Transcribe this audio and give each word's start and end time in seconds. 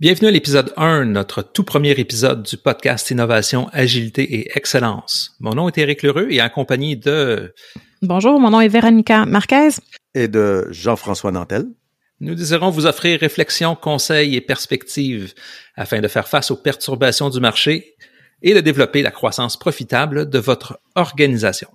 Bienvenue 0.00 0.28
à 0.28 0.30
l'épisode 0.30 0.72
1, 0.76 1.06
notre 1.06 1.42
tout 1.42 1.64
premier 1.64 1.90
épisode 1.90 2.44
du 2.44 2.56
podcast 2.56 3.10
Innovation, 3.10 3.68
Agilité 3.72 4.22
et 4.22 4.56
Excellence. 4.56 5.34
Mon 5.40 5.54
nom 5.54 5.66
est 5.66 5.76
Éric 5.76 6.04
Lheureux 6.04 6.28
et 6.30 6.40
en 6.40 6.48
compagnie 6.48 6.96
de... 6.96 7.52
Bonjour, 8.00 8.38
mon 8.38 8.50
nom 8.50 8.60
est 8.60 8.68
Véronica 8.68 9.26
Marquez. 9.26 9.70
Et 10.14 10.28
de 10.28 10.68
Jean-François 10.70 11.32
Nantel. 11.32 11.64
Nous 12.20 12.36
désirons 12.36 12.70
vous 12.70 12.86
offrir 12.86 13.18
réflexions, 13.18 13.74
conseils 13.74 14.36
et 14.36 14.40
perspectives 14.40 15.34
afin 15.74 16.00
de 16.00 16.06
faire 16.06 16.28
face 16.28 16.52
aux 16.52 16.56
perturbations 16.56 17.28
du 17.28 17.40
marché 17.40 17.96
et 18.40 18.54
de 18.54 18.60
développer 18.60 19.02
la 19.02 19.10
croissance 19.10 19.58
profitable 19.58 20.30
de 20.30 20.38
votre 20.38 20.78
organisation. 20.94 21.70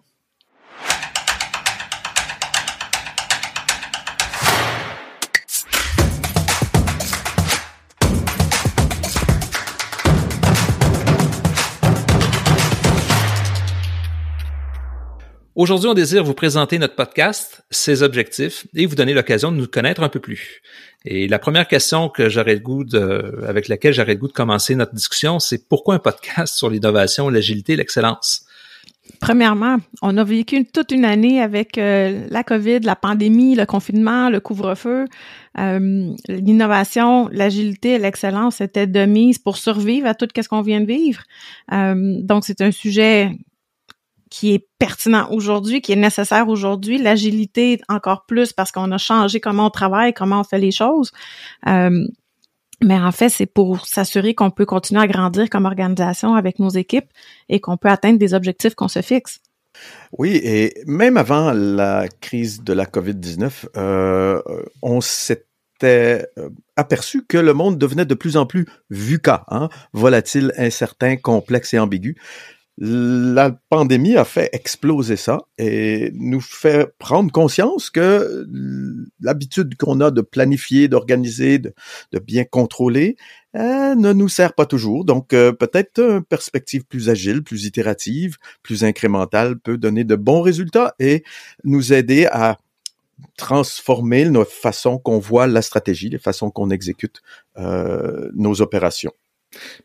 Aujourd'hui, 15.55 15.87
on 15.87 15.93
désire 15.93 16.23
vous 16.23 16.33
présenter 16.33 16.79
notre 16.79 16.95
podcast, 16.95 17.63
ses 17.69 18.01
objectifs 18.01 18.65
et 18.73 18.87
vous 18.87 18.95
donner 18.95 19.13
l'occasion 19.13 19.51
de 19.51 19.57
nous 19.57 19.67
connaître 19.67 20.01
un 20.01 20.09
peu 20.09 20.19
plus. 20.19 20.63
Et 21.05 21.27
la 21.27 21.37
première 21.37 21.67
question 21.67 22.09
que 22.09 22.27
j'aurais 22.27 22.55
le 22.55 22.59
goût 22.59 22.83
de, 22.83 23.43
avec 23.47 23.67
laquelle 23.67 23.93
j'aurais 23.93 24.15
le 24.15 24.19
goût 24.19 24.27
de 24.27 24.33
commencer 24.33 24.73
notre 24.73 24.95
discussion, 24.95 25.37
c'est 25.37 25.69
pourquoi 25.69 25.93
un 25.93 25.99
podcast 25.99 26.55
sur 26.55 26.71
l'innovation, 26.71 27.29
l'agilité, 27.29 27.75
l'excellence? 27.75 28.47
Premièrement, 29.19 29.77
on 30.01 30.17
a 30.17 30.23
vécu 30.23 30.65
toute 30.65 30.91
une 30.91 31.05
année 31.05 31.39
avec 31.39 31.77
euh, 31.77 32.25
la 32.31 32.43
COVID, 32.43 32.79
la 32.79 32.95
pandémie, 32.95 33.53
le 33.53 33.67
confinement, 33.67 34.31
le 34.31 34.39
couvre-feu. 34.39 35.05
Euh, 35.59 36.09
l'innovation, 36.29 37.29
l'agilité 37.31 37.99
l'excellence 37.99 38.59
étaient 38.59 38.87
de 38.87 39.05
mise 39.05 39.37
pour 39.37 39.57
survivre 39.57 40.07
à 40.07 40.15
tout 40.15 40.27
ce 40.35 40.47
qu'on 40.49 40.63
vient 40.63 40.81
de 40.81 40.87
vivre. 40.87 41.21
Euh, 41.71 42.15
donc, 42.23 42.43
c'est 42.43 42.61
un 42.61 42.71
sujet 42.71 43.29
qui 44.33 44.55
est 44.55 44.67
pertinent 44.79 45.29
aujourd'hui, 45.29 45.79
qui 45.79 45.91
est 45.91 45.95
nécessaire 45.95 46.47
aujourd'hui, 46.47 46.97
l'agilité 46.97 47.79
encore 47.87 48.25
plus 48.25 48.51
parce 48.51 48.71
qu'on 48.71 48.91
a 48.91 48.97
changé 48.97 49.39
comment 49.39 49.67
on 49.67 49.69
travaille, 49.69 50.11
comment 50.11 50.39
on 50.39 50.43
fait 50.43 50.57
les 50.57 50.71
choses. 50.71 51.11
Euh, 51.67 52.07
mais 52.81 52.97
en 52.97 53.11
fait, 53.11 53.29
c'est 53.29 53.45
pour 53.45 53.85
s'assurer 53.85 54.33
qu'on 54.33 54.49
peut 54.49 54.65
continuer 54.65 55.01
à 55.01 55.07
grandir 55.07 55.51
comme 55.51 55.65
organisation 55.65 56.33
avec 56.33 56.57
nos 56.57 56.69
équipes 56.69 57.05
et 57.47 57.59
qu'on 57.59 57.77
peut 57.77 57.89
atteindre 57.89 58.17
des 58.17 58.33
objectifs 58.33 58.73
qu'on 58.73 58.87
se 58.87 59.03
fixe. 59.03 59.39
Oui, 60.17 60.41
et 60.43 60.81
même 60.87 61.17
avant 61.17 61.51
la 61.53 62.07
crise 62.19 62.63
de 62.63 62.73
la 62.73 62.85
COVID-19, 62.85 63.65
euh, 63.77 64.41
on 64.81 64.99
s'était 64.99 66.25
euh, 66.39 66.49
aperçu 66.75 67.23
que 67.23 67.37
le 67.37 67.53
monde 67.53 67.77
devenait 67.77 68.05
de 68.05 68.15
plus 68.15 68.35
en 68.35 68.47
plus 68.47 68.65
VUCA, 68.89 69.45
hein, 69.49 69.69
volatile, 69.93 70.53
incertain, 70.57 71.17
complexe 71.17 71.75
et 71.75 71.79
ambigu 71.79 72.17
la 72.77 73.51
pandémie 73.69 74.15
a 74.15 74.25
fait 74.25 74.49
exploser 74.51 75.15
ça 75.15 75.39
et 75.59 76.11
nous 76.15 76.41
fait 76.41 76.91
prendre 76.97 77.31
conscience 77.31 77.91
que 77.91 78.47
l'habitude 79.21 79.77
qu'on 79.77 80.01
a 80.01 80.09
de 80.09 80.21
planifier, 80.21 80.87
d'organiser, 80.87 81.59
de, 81.59 81.73
bien 82.19 82.45
contrôler, 82.45 83.15
ne 83.53 84.13
nous 84.13 84.29
sert 84.29 84.53
pas 84.53 84.65
toujours. 84.65 85.05
Donc 85.05 85.33
euh, 85.33 85.51
peut-être 85.51 85.99
une 85.99 86.23
perspective 86.23 86.83
plus 86.85 87.09
agile, 87.09 87.43
plus 87.43 87.65
itérative, 87.65 88.37
plus 88.63 88.83
incrémentale 88.83 89.59
peut 89.59 89.77
donner 89.77 90.03
de 90.03 90.15
bons 90.15 90.41
résultats 90.41 90.95
et 90.99 91.23
nous 91.63 91.93
aider 91.93 92.25
à 92.25 92.57
transformer 93.37 94.25
notre 94.25 94.51
façon 94.51 94.97
qu'on 94.97 95.19
voit 95.19 95.45
la 95.45 95.61
stratégie, 95.61 96.09
les 96.09 96.17
façons 96.17 96.49
qu'on 96.49 96.71
exécute 96.71 97.21
euh, 97.57 98.31
nos 98.33 98.61
opérations. 98.61 99.13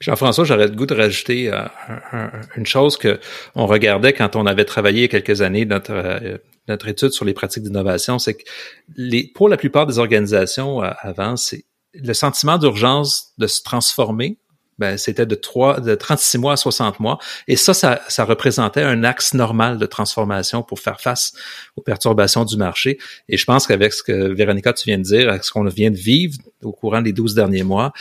Jean-François, 0.00 0.44
j'aurais 0.44 0.68
le 0.68 0.74
goût 0.74 0.86
de 0.86 0.94
rajouter 0.94 1.52
euh, 1.52 2.28
une 2.56 2.66
chose 2.66 2.96
que 2.96 3.20
on 3.54 3.66
regardait 3.66 4.12
quand 4.12 4.36
on 4.36 4.46
avait 4.46 4.64
travaillé 4.64 5.08
quelques 5.08 5.42
années 5.42 5.64
notre 5.64 5.92
euh, 5.92 6.38
notre 6.68 6.88
étude 6.88 7.10
sur 7.10 7.24
les 7.24 7.34
pratiques 7.34 7.62
d'innovation, 7.62 8.18
c'est 8.18 8.34
que 8.34 9.32
pour 9.32 9.48
la 9.48 9.56
plupart 9.56 9.86
des 9.86 9.98
organisations 9.98 10.82
euh, 10.82 10.90
avant, 11.00 11.36
c'est 11.36 11.64
le 11.94 12.12
sentiment 12.12 12.58
d'urgence 12.58 13.32
de 13.38 13.46
se 13.46 13.62
transformer 13.62 14.38
ben, 14.78 14.96
c'était 14.96 15.26
de 15.26 15.34
3, 15.34 15.80
de 15.80 15.94
36 15.94 16.38
mois 16.38 16.52
à 16.54 16.56
60 16.56 17.00
mois. 17.00 17.18
Et 17.46 17.56
ça, 17.56 17.74
ça, 17.74 18.00
ça, 18.08 18.24
représentait 18.24 18.82
un 18.82 19.04
axe 19.04 19.34
normal 19.34 19.78
de 19.78 19.86
transformation 19.86 20.62
pour 20.62 20.80
faire 20.80 21.00
face 21.00 21.32
aux 21.76 21.82
perturbations 21.82 22.44
du 22.44 22.56
marché. 22.56 22.98
Et 23.28 23.36
je 23.36 23.44
pense 23.44 23.66
qu'avec 23.66 23.92
ce 23.92 24.02
que 24.02 24.32
Véronica, 24.32 24.72
tu 24.72 24.84
viens 24.86 24.98
de 24.98 25.02
dire, 25.02 25.28
avec 25.28 25.44
ce 25.44 25.50
qu'on 25.50 25.64
vient 25.64 25.90
de 25.90 25.96
vivre 25.96 26.36
au 26.62 26.72
courant 26.72 27.02
des 27.02 27.12
12 27.12 27.34
derniers 27.34 27.64
mois, 27.64 27.92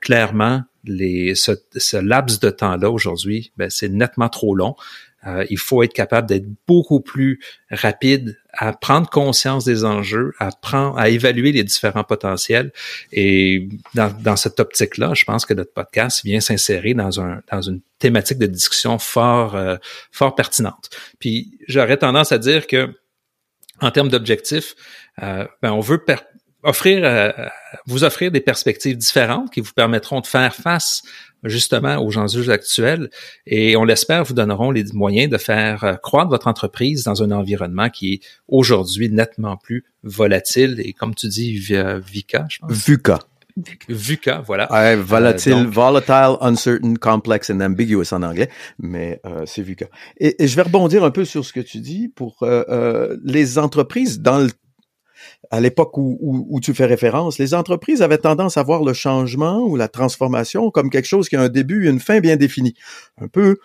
clairement, 0.00 0.62
les, 0.84 1.34
ce, 1.34 1.52
ce 1.76 1.96
laps 1.96 2.40
de 2.40 2.50
temps-là 2.50 2.90
aujourd'hui, 2.90 3.52
ben, 3.56 3.70
c'est 3.70 3.88
nettement 3.88 4.28
trop 4.28 4.54
long. 4.54 4.76
Euh, 5.26 5.44
il 5.50 5.58
faut 5.58 5.82
être 5.82 5.92
capable 5.92 6.28
d'être 6.28 6.46
beaucoup 6.66 7.00
plus 7.00 7.40
rapide 7.70 8.38
à 8.52 8.72
prendre 8.72 9.08
conscience 9.10 9.64
des 9.64 9.84
enjeux, 9.84 10.32
à 10.38 10.50
prendre, 10.50 10.98
à 10.98 11.08
évaluer 11.08 11.52
les 11.52 11.64
différents 11.64 12.04
potentiels. 12.04 12.72
Et 13.12 13.68
dans, 13.94 14.10
dans 14.22 14.36
cette 14.36 14.60
optique-là, 14.60 15.12
je 15.14 15.24
pense 15.24 15.44
que 15.44 15.54
notre 15.54 15.72
podcast 15.72 16.24
vient 16.24 16.40
s'insérer 16.40 16.94
dans 16.94 17.20
un 17.20 17.42
dans 17.50 17.62
une 17.62 17.80
thématique 17.98 18.38
de 18.38 18.46
discussion 18.46 18.98
fort 18.98 19.56
euh, 19.56 19.76
fort 20.12 20.34
pertinente. 20.34 20.90
Puis 21.18 21.58
j'aurais 21.68 21.96
tendance 21.96 22.32
à 22.32 22.38
dire 22.38 22.66
que 22.66 22.88
en 23.80 23.90
termes 23.90 24.08
d'objectifs, 24.08 24.74
euh, 25.22 25.46
ben 25.62 25.72
on 25.72 25.80
veut 25.80 26.02
offrir, 26.66 27.00
euh, 27.04 27.30
vous 27.86 28.04
offrir 28.04 28.30
des 28.30 28.40
perspectives 28.40 28.96
différentes 28.96 29.50
qui 29.50 29.60
vous 29.60 29.72
permettront 29.74 30.20
de 30.20 30.26
faire 30.26 30.54
face 30.54 31.02
justement 31.44 31.98
aux 31.98 32.16
enjeux 32.18 32.50
actuels 32.50 33.08
et 33.46 33.76
on 33.76 33.84
l'espère 33.84 34.24
vous 34.24 34.34
donneront 34.34 34.70
les 34.70 34.84
moyens 34.92 35.30
de 35.30 35.38
faire 35.38 35.84
euh, 35.84 35.94
croître 35.94 36.30
votre 36.30 36.48
entreprise 36.48 37.04
dans 37.04 37.22
un 37.22 37.30
environnement 37.30 37.88
qui 37.88 38.14
est 38.14 38.20
aujourd'hui 38.48 39.10
nettement 39.10 39.56
plus 39.56 39.84
volatile 40.02 40.80
et 40.84 40.92
comme 40.92 41.14
tu 41.14 41.28
dis 41.28 41.56
VUCA, 41.58 42.46
je 42.48 42.58
pense. 42.58 42.72
VUCA. 42.72 43.20
VUCA, 43.88 44.42
voilà. 44.46 44.70
Ouais, 44.70 44.96
volatile, 44.96 45.52
euh, 45.54 45.64
volatile, 45.64 46.36
uncertain, 46.40 46.94
complex 46.96 47.50
and 47.50 47.60
ambiguous 47.60 48.12
en 48.12 48.22
anglais, 48.22 48.50
mais 48.78 49.20
euh, 49.24 49.44
c'est 49.46 49.62
VUCA. 49.62 49.86
Et, 50.18 50.42
et, 50.42 50.48
je 50.48 50.56
vais 50.56 50.62
rebondir 50.62 51.04
un 51.04 51.10
peu 51.10 51.24
sur 51.24 51.44
ce 51.44 51.52
que 51.52 51.60
tu 51.60 51.78
dis 51.78 52.08
pour 52.08 52.36
euh, 52.42 53.16
les 53.24 53.58
entreprises 53.58 54.20
dans 54.20 54.38
le 54.38 54.50
à 55.50 55.60
l'époque 55.60 55.96
où, 55.96 56.58
tu 56.62 56.74
fais 56.74 56.86
référence, 56.86 57.38
les 57.38 57.54
entreprises 57.54 58.02
avaient 58.02 58.18
tendance 58.18 58.56
à 58.56 58.62
voir 58.62 58.82
le 58.82 58.92
changement 58.92 59.60
ou 59.60 59.76
la 59.76 59.88
transformation 59.88 60.70
comme 60.70 60.90
quelque 60.90 61.06
chose 61.06 61.28
qui 61.28 61.36
a 61.36 61.42
un 61.42 61.48
début 61.48 61.86
et 61.86 61.90
une 61.90 62.00
fin 62.00 62.20
bien 62.20 62.36
définie, 62.36 62.74
un 63.20 63.28
peu 63.28 63.56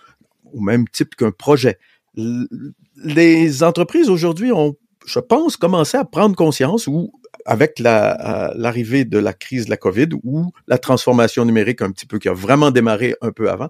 au 0.54 0.60
même 0.60 0.88
type 0.88 1.16
qu'un 1.16 1.32
projet. 1.32 1.80
Les 2.16 3.64
entreprises 3.64 4.10
aujourd'hui 4.10 4.52
ont, 4.52 4.76
je 5.06 5.20
pense, 5.20 5.58
commencé 5.58 5.98
à 5.98 6.06
prendre 6.06 6.36
conscience 6.36 6.88
ou 6.88 7.12
avec 7.46 7.82
euh, 7.82 8.50
l'arrivée 8.56 9.06
de 9.06 9.18
la 9.18 9.34
crise 9.34 9.66
de 9.66 9.70
la 9.70 9.78
COVID 9.78 10.10
ou 10.24 10.52
la 10.68 10.78
transformation 10.78 11.46
numérique 11.46 11.82
un 11.82 11.92
petit 11.92 12.06
peu 12.06 12.20
qui 12.20 12.30
a 12.30 12.34
vraiment 12.34 12.72
démarré 12.72 13.16
un 13.22 13.32
peu 13.32 13.50
avant, 13.50 13.70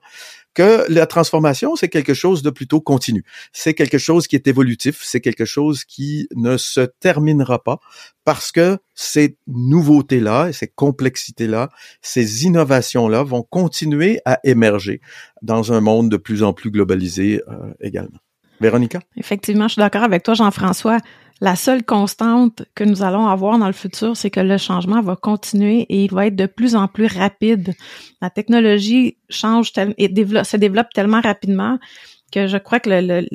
que 0.53 0.85
la 0.89 1.05
transformation, 1.05 1.75
c'est 1.75 1.89
quelque 1.89 2.13
chose 2.13 2.41
de 2.41 2.49
plutôt 2.49 2.81
continu. 2.81 3.23
C'est 3.53 3.73
quelque 3.73 3.97
chose 3.97 4.27
qui 4.27 4.35
est 4.35 4.47
évolutif, 4.47 5.01
c'est 5.03 5.21
quelque 5.21 5.45
chose 5.45 5.85
qui 5.85 6.27
ne 6.35 6.57
se 6.57 6.81
terminera 6.81 7.63
pas 7.63 7.79
parce 8.25 8.51
que 8.51 8.77
ces 8.93 9.37
nouveautés-là, 9.47 10.51
ces 10.51 10.67
complexités-là, 10.67 11.69
ces 12.01 12.45
innovations-là 12.45 13.23
vont 13.23 13.43
continuer 13.43 14.19
à 14.25 14.39
émerger 14.43 15.01
dans 15.41 15.73
un 15.73 15.81
monde 15.81 16.09
de 16.09 16.17
plus 16.17 16.43
en 16.43 16.53
plus 16.53 16.71
globalisé 16.71 17.41
euh, 17.47 17.73
également. 17.79 18.19
Véronica? 18.59 18.99
Effectivement, 19.17 19.67
je 19.67 19.73
suis 19.73 19.79
d'accord 19.79 20.03
avec 20.03 20.23
toi, 20.23 20.35
Jean-François. 20.35 20.99
La 21.41 21.55
seule 21.55 21.83
constante 21.83 22.61
que 22.75 22.83
nous 22.83 23.01
allons 23.01 23.25
avoir 23.25 23.57
dans 23.57 23.65
le 23.65 23.73
futur, 23.73 24.15
c'est 24.15 24.29
que 24.29 24.39
le 24.39 24.59
changement 24.59 25.01
va 25.01 25.15
continuer 25.15 25.87
et 25.89 26.03
il 26.03 26.11
va 26.11 26.27
être 26.27 26.35
de 26.35 26.45
plus 26.45 26.75
en 26.75 26.87
plus 26.87 27.07
rapide. 27.07 27.73
La 28.21 28.29
technologie 28.29 29.17
change 29.27 29.73
et 29.97 30.07
se 30.07 30.57
développe 30.57 30.93
tellement 30.93 31.19
rapidement 31.19 31.79
que 32.31 32.45
je 32.45 32.57
crois 32.57 32.79
que 32.79 32.89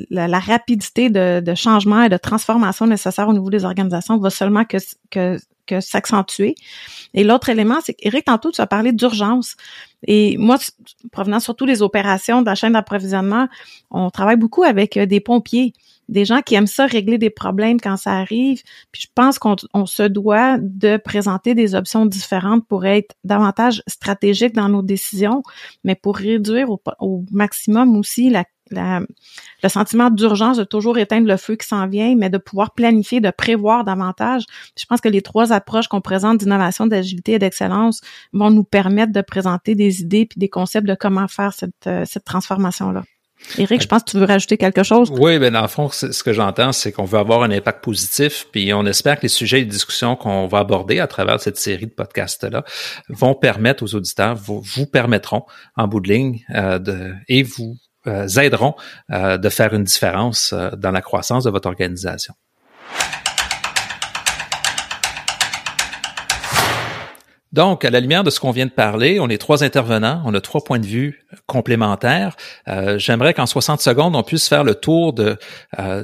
la, 0.09 0.39
rapidité 0.39 1.09
de, 1.09 1.53
changement 1.53 2.01
et 2.01 2.09
de 2.09 2.15
transformation 2.15 2.87
nécessaire 2.87 3.27
au 3.27 3.33
niveau 3.33 3.49
des 3.49 3.65
organisations 3.65 4.17
va 4.17 4.29
seulement 4.29 4.63
que, 4.63 5.37
s'accentuer. 5.81 6.55
Et 7.13 7.25
l'autre 7.25 7.49
élément, 7.49 7.79
c'est 7.83 7.93
qu'Éric, 7.93 8.23
tantôt, 8.25 8.51
tu 8.51 8.61
as 8.61 8.67
parlé 8.67 8.93
d'urgence. 8.93 9.57
Et 10.07 10.37
moi, 10.37 10.57
provenant 11.11 11.41
surtout 11.41 11.65
des 11.65 11.81
opérations 11.81 12.41
de 12.41 12.45
la 12.45 12.55
chaîne 12.55 12.71
d'approvisionnement, 12.71 13.49
on 13.91 14.09
travaille 14.09 14.37
beaucoup 14.37 14.63
avec 14.63 14.95
euh, 14.95 15.05
des 15.05 15.19
pompiers 15.19 15.73
des 16.09 16.25
gens 16.25 16.41
qui 16.41 16.55
aiment 16.55 16.67
ça 16.67 16.85
régler 16.85 17.17
des 17.17 17.29
problèmes 17.29 17.79
quand 17.79 17.97
ça 17.97 18.11
arrive. 18.11 18.61
Puis 18.91 19.03
je 19.03 19.07
pense 19.13 19.39
qu'on 19.39 19.85
se 19.85 20.03
doit 20.03 20.57
de 20.59 20.97
présenter 20.97 21.55
des 21.55 21.75
options 21.75 22.05
différentes 22.05 22.65
pour 22.67 22.85
être 22.85 23.15
davantage 23.23 23.83
stratégique 23.87 24.53
dans 24.53 24.69
nos 24.69 24.81
décisions, 24.81 25.43
mais 25.83 25.95
pour 25.95 26.17
réduire 26.17 26.69
au, 26.69 27.25
maximum 27.31 27.97
aussi 27.97 28.33
le 28.71 29.69
sentiment 29.69 30.09
d'urgence 30.09 30.57
de 30.57 30.63
toujours 30.63 30.97
éteindre 30.97 31.27
le 31.27 31.37
feu 31.37 31.55
qui 31.55 31.67
s'en 31.67 31.87
vient, 31.87 32.15
mais 32.15 32.29
de 32.29 32.37
pouvoir 32.37 32.73
planifier, 32.73 33.19
de 33.19 33.31
prévoir 33.31 33.83
davantage. 33.83 34.45
Je 34.77 34.85
pense 34.85 35.01
que 35.01 35.09
les 35.09 35.21
trois 35.21 35.51
approches 35.51 35.87
qu'on 35.87 36.01
présente 36.01 36.39
d'innovation, 36.39 36.87
d'agilité 36.87 37.33
et 37.33 37.39
d'excellence 37.39 38.01
vont 38.33 38.51
nous 38.51 38.63
permettre 38.63 39.13
de 39.13 39.21
présenter 39.21 39.75
des 39.75 40.01
idées 40.01 40.25
puis 40.25 40.39
des 40.39 40.49
concepts 40.49 40.87
de 40.87 40.95
comment 40.95 41.27
faire 41.27 41.53
cette, 41.53 41.87
euh, 41.87 42.03
cette 42.05 42.25
transformation-là. 42.25 43.03
Éric, 43.57 43.81
je 43.81 43.87
pense 43.87 44.03
que 44.03 44.11
tu 44.11 44.17
veux 44.17 44.25
rajouter 44.25 44.57
quelque 44.57 44.83
chose. 44.83 45.09
Oui, 45.11 45.39
ben 45.39 45.53
dans 45.53 45.61
le 45.61 45.67
fond, 45.67 45.89
ce 45.89 46.23
que 46.23 46.33
j'entends, 46.33 46.71
c'est 46.71 46.91
qu'on 46.91 47.05
veut 47.05 47.19
avoir 47.19 47.43
un 47.43 47.51
impact 47.51 47.83
positif, 47.83 48.47
puis 48.51 48.73
on 48.73 48.85
espère 48.85 49.17
que 49.17 49.23
les 49.23 49.29
sujets 49.29 49.59
et 49.59 49.61
les 49.61 49.67
discussions 49.67 50.15
qu'on 50.15 50.47
va 50.47 50.59
aborder 50.59 50.99
à 50.99 51.07
travers 51.07 51.39
cette 51.39 51.57
série 51.57 51.85
de 51.85 51.91
podcasts-là 51.91 52.63
vont 53.09 53.35
permettre 53.35 53.83
aux 53.83 53.95
auditeurs, 53.95 54.35
vous, 54.35 54.61
vous 54.61 54.85
permettront 54.85 55.43
en 55.75 55.87
bout 55.87 55.99
de 55.99 56.09
ligne 56.09 56.45
euh, 56.53 56.79
de, 56.79 57.13
et 57.27 57.43
vous 57.43 57.77
euh, 58.07 58.27
aideront 58.39 58.75
euh, 59.11 59.37
de 59.37 59.49
faire 59.49 59.73
une 59.73 59.83
différence 59.83 60.53
euh, 60.53 60.69
dans 60.77 60.91
la 60.91 61.01
croissance 61.01 61.43
de 61.43 61.49
votre 61.49 61.67
organisation. 61.67 62.33
Donc, 67.53 67.85
à 67.85 67.89
la 67.89 67.99
lumière 67.99 68.23
de 68.23 68.29
ce 68.29 68.39
qu'on 68.39 68.51
vient 68.51 68.65
de 68.65 68.71
parler, 68.71 69.19
on 69.19 69.29
est 69.29 69.37
trois 69.37 69.63
intervenants, 69.63 70.21
on 70.25 70.33
a 70.33 70.41
trois 70.41 70.63
points 70.63 70.79
de 70.79 70.85
vue 70.85 71.25
complémentaires. 71.45 72.35
J'aimerais 72.97 73.33
qu'en 73.33 73.45
60 73.45 73.81
secondes, 73.81 74.15
on 74.15 74.23
puisse 74.23 74.47
faire 74.47 74.63
le 74.63 74.75
tour 74.75 75.13
de 75.13 75.37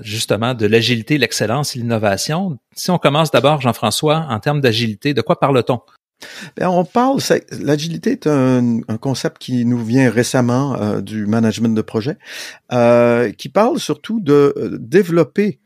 justement 0.02 0.54
de 0.54 0.66
l'agilité, 0.66 1.18
l'excellence 1.18 1.76
et 1.76 1.80
l'innovation. 1.80 2.58
Si 2.76 2.92
on 2.92 2.98
commence 2.98 3.32
d'abord, 3.32 3.62
Jean-François, 3.62 4.26
en 4.30 4.40
termes 4.40 4.62
d'agilité, 4.62 5.14
de 5.14 5.22
quoi 5.22 5.40
parle-t-on? 5.40 5.82
Ben, 6.58 6.68
on 6.68 6.86
parle, 6.86 7.20
l'agilité 7.60 8.12
est 8.12 8.28
un, 8.28 8.82
concept 9.02 9.40
qui 9.40 9.66
nous 9.66 9.84
vient 9.84 10.10
récemment 10.10 10.76
euh, 10.76 11.02
du 11.02 11.26
management 11.26 11.76
de 11.76 11.82
projet, 11.82 12.18
euh, 12.72 13.32
qui 13.32 13.50
parle 13.50 13.80
surtout 13.80 14.20
de 14.20 14.54
euh, 14.56 14.78
développer 14.80 15.60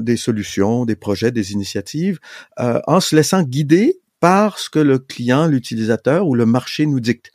des 0.00 0.16
solutions, 0.16 0.84
des 0.84 0.96
projets, 0.96 1.30
des 1.30 1.52
initiatives, 1.52 2.18
en 2.56 2.98
se 2.98 3.14
laissant 3.14 3.44
guider 3.44 4.00
par 4.20 4.58
ce 4.58 4.68
que 4.70 4.78
le 4.78 4.98
client, 4.98 5.46
l'utilisateur 5.46 6.26
ou 6.26 6.34
le 6.34 6.46
marché 6.46 6.86
nous 6.86 7.00
dicte. 7.00 7.30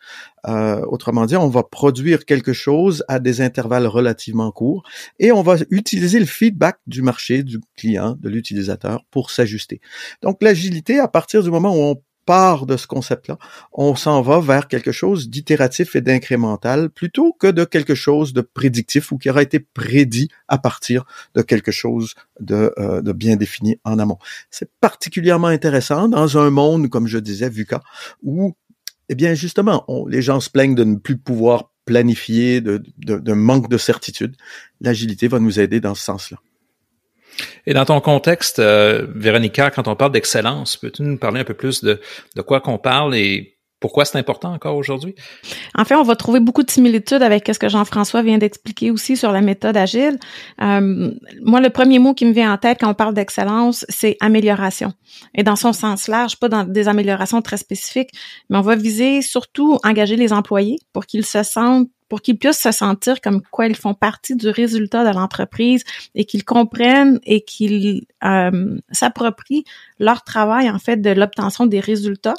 autrement 0.46 1.26
dit, 1.26 1.38
on 1.38 1.48
va 1.48 1.64
produire 1.64 2.26
quelque 2.26 2.54
chose 2.54 3.04
à 3.08 3.20
des 3.20 3.42
intervalles 3.42 3.88
relativement 3.88 4.52
courts 4.52 4.84
et 5.20 5.32
on 5.32 5.42
va 5.42 5.56
utiliser 5.70 6.20
le 6.20 6.26
feedback 6.26 6.78
du 6.88 7.02
marché, 7.02 7.44
du 7.44 7.60
client, 7.78 8.18
de 8.20 8.30
l'utilisateur 8.30 9.06
pour 9.12 9.32
s'ajuster. 9.32 9.80
Donc 10.22 10.44
l'agilité, 10.44 11.00
à 11.00 11.08
partir 11.08 11.44
du 11.44 11.50
moment 11.50 11.74
où 11.74 11.80
on 11.80 12.02
part 12.26 12.66
de 12.66 12.78
ce 12.78 12.88
concept-là, 12.88 13.38
on 13.72 13.96
s'en 13.96 14.22
va 14.22 14.40
vers 14.40 14.68
quelque 14.68 14.92
chose 14.92 15.30
d'itératif 15.30 15.96
et 15.96 16.02
d'incrémental 16.02 16.90
plutôt 16.90 17.34
que 17.34 17.48
de 17.48 17.66
quelque 17.66 17.96
chose 17.96 18.34
de 18.34 18.42
prédictif 18.42 19.12
ou 19.12 19.18
qui 19.18 19.30
aura 19.30 19.42
été 19.42 19.60
prédit 19.60 20.30
à 20.48 20.58
partir 20.58 21.06
de 21.36 21.42
quelque 21.42 21.72
chose 21.72 22.14
de, 22.40 22.74
euh, 22.78 23.02
bien 23.14 23.36
défini 23.36 23.80
en 23.84 24.00
amont. 24.00 24.18
C'est 24.50 24.70
particulièrement 24.80 25.48
intéressant 25.48 26.08
dans 26.08 26.38
un 26.38 26.50
monde, 26.50 26.90
comme 26.90 27.08
je 27.08 27.18
disais, 27.18 27.50
VUCA, 27.50 27.82
où, 28.22 28.56
eh 29.10 29.16
bien, 29.16 29.34
justement, 29.34 29.86
les 30.08 30.22
gens 30.22 30.40
se 30.40 30.50
plaignent 30.50 30.76
de 30.76 30.84
ne 30.84 30.96
plus 30.96 31.18
pouvoir 31.18 31.72
planifier, 31.86 32.62
de 32.62 33.34
manque 33.34 33.70
de 33.70 33.78
certitude. 33.78 34.36
L'agilité 34.80 35.28
va 35.28 35.40
nous 35.40 35.60
aider 35.60 35.82
dans 35.82 35.96
ce 35.96 36.04
sens-là. 36.04 36.38
Et 37.66 37.74
dans 37.74 37.86
ton 37.86 38.00
contexte, 38.02 38.60
euh, 38.60 39.08
Véronica, 39.16 39.72
quand 39.72 39.88
on 39.88 39.96
parle 39.96 40.12
d'excellence, 40.12 40.78
peux-tu 40.78 41.04
nous 41.04 41.18
parler 41.18 41.42
un 41.42 41.46
peu 41.46 41.54
plus 41.54 41.84
de, 41.84 42.00
de 42.36 42.42
quoi 42.42 42.60
qu'on 42.62 42.78
parle 42.78 43.16
et 43.16 43.54
pourquoi 43.84 44.06
c'est 44.06 44.18
important 44.18 44.54
encore 44.54 44.78
aujourd'hui? 44.78 45.14
En 45.76 45.84
fait, 45.84 45.96
on 45.96 46.04
va 46.04 46.16
trouver 46.16 46.40
beaucoup 46.40 46.64
de 46.64 46.72
similitudes 46.72 47.22
avec 47.22 47.50
ce 47.54 47.60
que 47.60 47.68
Jean-François 47.68 48.22
vient 48.22 48.38
d'expliquer 48.38 48.92
aussi 48.92 49.18
sur 49.18 49.34
la 49.34 49.42
méthode 49.42 49.76
agile. 49.76 50.20
Euh, 50.62 51.12
moi, 51.42 51.60
le 51.60 51.70
premier 51.70 52.00
mot 52.00 52.14
qui 52.14 52.26
me 52.26 52.32
vient 52.32 52.54
en 52.54 52.58
tête 52.58 52.78
quand 52.80 52.90
on 52.90 52.94
parle 52.94 53.14
d'excellence, 53.14 53.86
c'est 53.90 54.16
amélioration. 54.22 54.94
Et 55.36 55.44
dans 55.44 55.58
son 55.58 55.74
sens 55.74 56.08
large, 56.08 56.38
pas 56.38 56.48
dans 56.48 56.64
des 56.64 56.88
améliorations 56.88 57.42
très 57.42 57.58
spécifiques, 57.58 58.12
mais 58.50 58.58
on 58.58 58.62
va 58.62 58.78
viser 58.78 59.22
surtout 59.22 59.78
engager 59.84 60.16
les 60.16 60.32
employés 60.32 60.78
pour 60.94 61.06
qu'ils 61.06 61.26
se 61.26 61.44
sentent 61.44 61.90
pour 62.10 62.22
qu'ils 62.22 62.38
puissent 62.38 62.62
se 62.62 62.72
sentir 62.72 63.22
comme 63.22 63.42
quoi 63.42 63.68
ils 63.68 63.76
font 63.76 63.94
partie 63.94 64.36
du 64.36 64.50
résultat 64.50 65.04
de 65.04 65.16
l'entreprise 65.16 65.84
et 66.16 66.26
qu'ils 66.26 66.46
comprennent 66.46 67.20
et 67.24 67.42
qu'ils 67.42 68.06
euh, 68.24 68.78
s'approprient 68.92 69.64
leur 70.00 70.24
travail 70.24 70.70
en 70.70 70.80
fait 70.80 70.98
de 70.98 71.10
l'obtention 71.10 71.66
des 71.66 71.80
résultats 71.80 72.36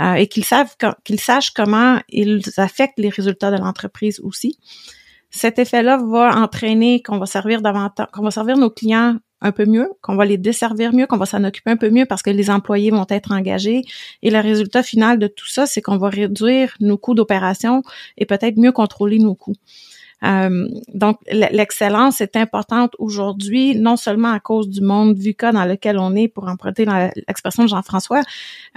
euh, 0.00 0.14
et 0.14 0.26
qu'ils 0.26 0.44
savent 0.44 0.76
qu'ils 1.04 1.20
sachent 1.20 1.50
comment 1.50 2.00
ils 2.08 2.42
affectent 2.56 2.98
les 2.98 3.08
résultats 3.08 3.50
de 3.50 3.56
l'entreprise 3.56 4.20
aussi. 4.20 4.58
Cet 5.30 5.58
effet-là 5.58 5.98
va 5.98 6.36
entraîner 6.36 7.02
qu'on 7.02 7.18
va 7.18 7.26
servir 7.26 7.60
davantage, 7.60 8.06
qu'on 8.12 8.22
va 8.22 8.30
servir 8.30 8.56
nos 8.56 8.70
clients 8.70 9.18
un 9.40 9.52
peu 9.52 9.66
mieux, 9.66 9.90
qu'on 10.02 10.16
va 10.16 10.24
les 10.24 10.38
desservir 10.38 10.94
mieux, 10.94 11.06
qu'on 11.06 11.18
va 11.18 11.26
s'en 11.26 11.44
occuper 11.44 11.70
un 11.70 11.76
peu 11.76 11.90
mieux 11.90 12.06
parce 12.06 12.22
que 12.22 12.30
les 12.30 12.50
employés 12.50 12.90
vont 12.90 13.06
être 13.08 13.32
engagés. 13.32 13.82
Et 14.22 14.30
le 14.30 14.40
résultat 14.40 14.82
final 14.82 15.18
de 15.18 15.26
tout 15.26 15.46
ça, 15.46 15.66
c'est 15.66 15.82
qu'on 15.82 15.98
va 15.98 16.08
réduire 16.08 16.74
nos 16.80 16.96
coûts 16.96 17.14
d'opération 17.14 17.82
et 18.16 18.26
peut-être 18.26 18.56
mieux 18.56 18.72
contrôler 18.72 19.18
nos 19.18 19.34
coûts. 19.34 19.56
Euh, 20.24 20.68
donc, 20.94 21.18
l'excellence 21.30 22.20
est 22.20 22.36
importante 22.36 22.94
aujourd'hui, 22.98 23.76
non 23.76 23.96
seulement 23.96 24.32
à 24.32 24.40
cause 24.40 24.68
du 24.68 24.80
monde 24.80 25.16
VUCA 25.16 25.52
dans 25.52 25.64
lequel 25.64 25.98
on 25.98 26.14
est, 26.14 26.28
pour 26.28 26.48
emprunter 26.48 26.86
l'expression 27.28 27.64
de 27.64 27.68
Jean-François, 27.68 28.22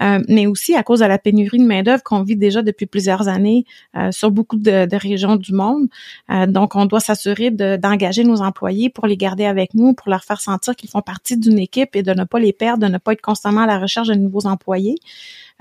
euh, 0.02 0.20
mais 0.28 0.48
aussi 0.48 0.76
à 0.76 0.84
cause 0.84 1.00
de 1.00 1.06
la 1.06 1.18
pénurie 1.18 1.60
de 1.60 1.66
main-d'œuvre 1.66 2.04
qu'on 2.04 2.24
vit 2.24 2.36
déjà 2.36 2.62
depuis 2.62 2.86
plusieurs 2.86 3.28
années 3.28 3.66
euh, 3.96 4.12
sur 4.12 4.32
beaucoup 4.32 4.58
de, 4.58 4.86
de, 4.86 4.96
régions 4.98 5.38
du 5.38 5.54
monde. 5.54 5.88
donc, 6.48 6.76
on 6.76 6.86
doit 6.86 7.00
s'assurer 7.00 7.52
d'engager 7.52 8.24
nos 8.24 8.42
employés 8.42 8.90
pour 8.90 9.08
les 9.08 9.16
garder 9.16 9.46
avec 9.46 9.74
nous, 9.74 9.94
pour 9.94 10.10
leur 10.10 10.24
faire 10.24 10.42
sentir 10.42 10.76
qu'ils 10.76 10.90
font 10.90 11.02
partie 11.02 11.38
d'une 11.38 11.60
équipe 11.60 11.96
et 11.96 12.04
de 12.04 12.14
ne 12.14 12.26
pas 12.26 12.40
les 12.40 12.54
perdre, 12.54 12.86
de 12.86 12.92
ne 12.92 12.98
pas 12.98 13.14
être 13.14 13.22
constamment 13.22 13.62
à 13.62 13.68
la 13.68 13.80
recherche 13.80 14.10
de 14.10 14.16
nouveaux 14.16 14.46
employés, 14.46 14.96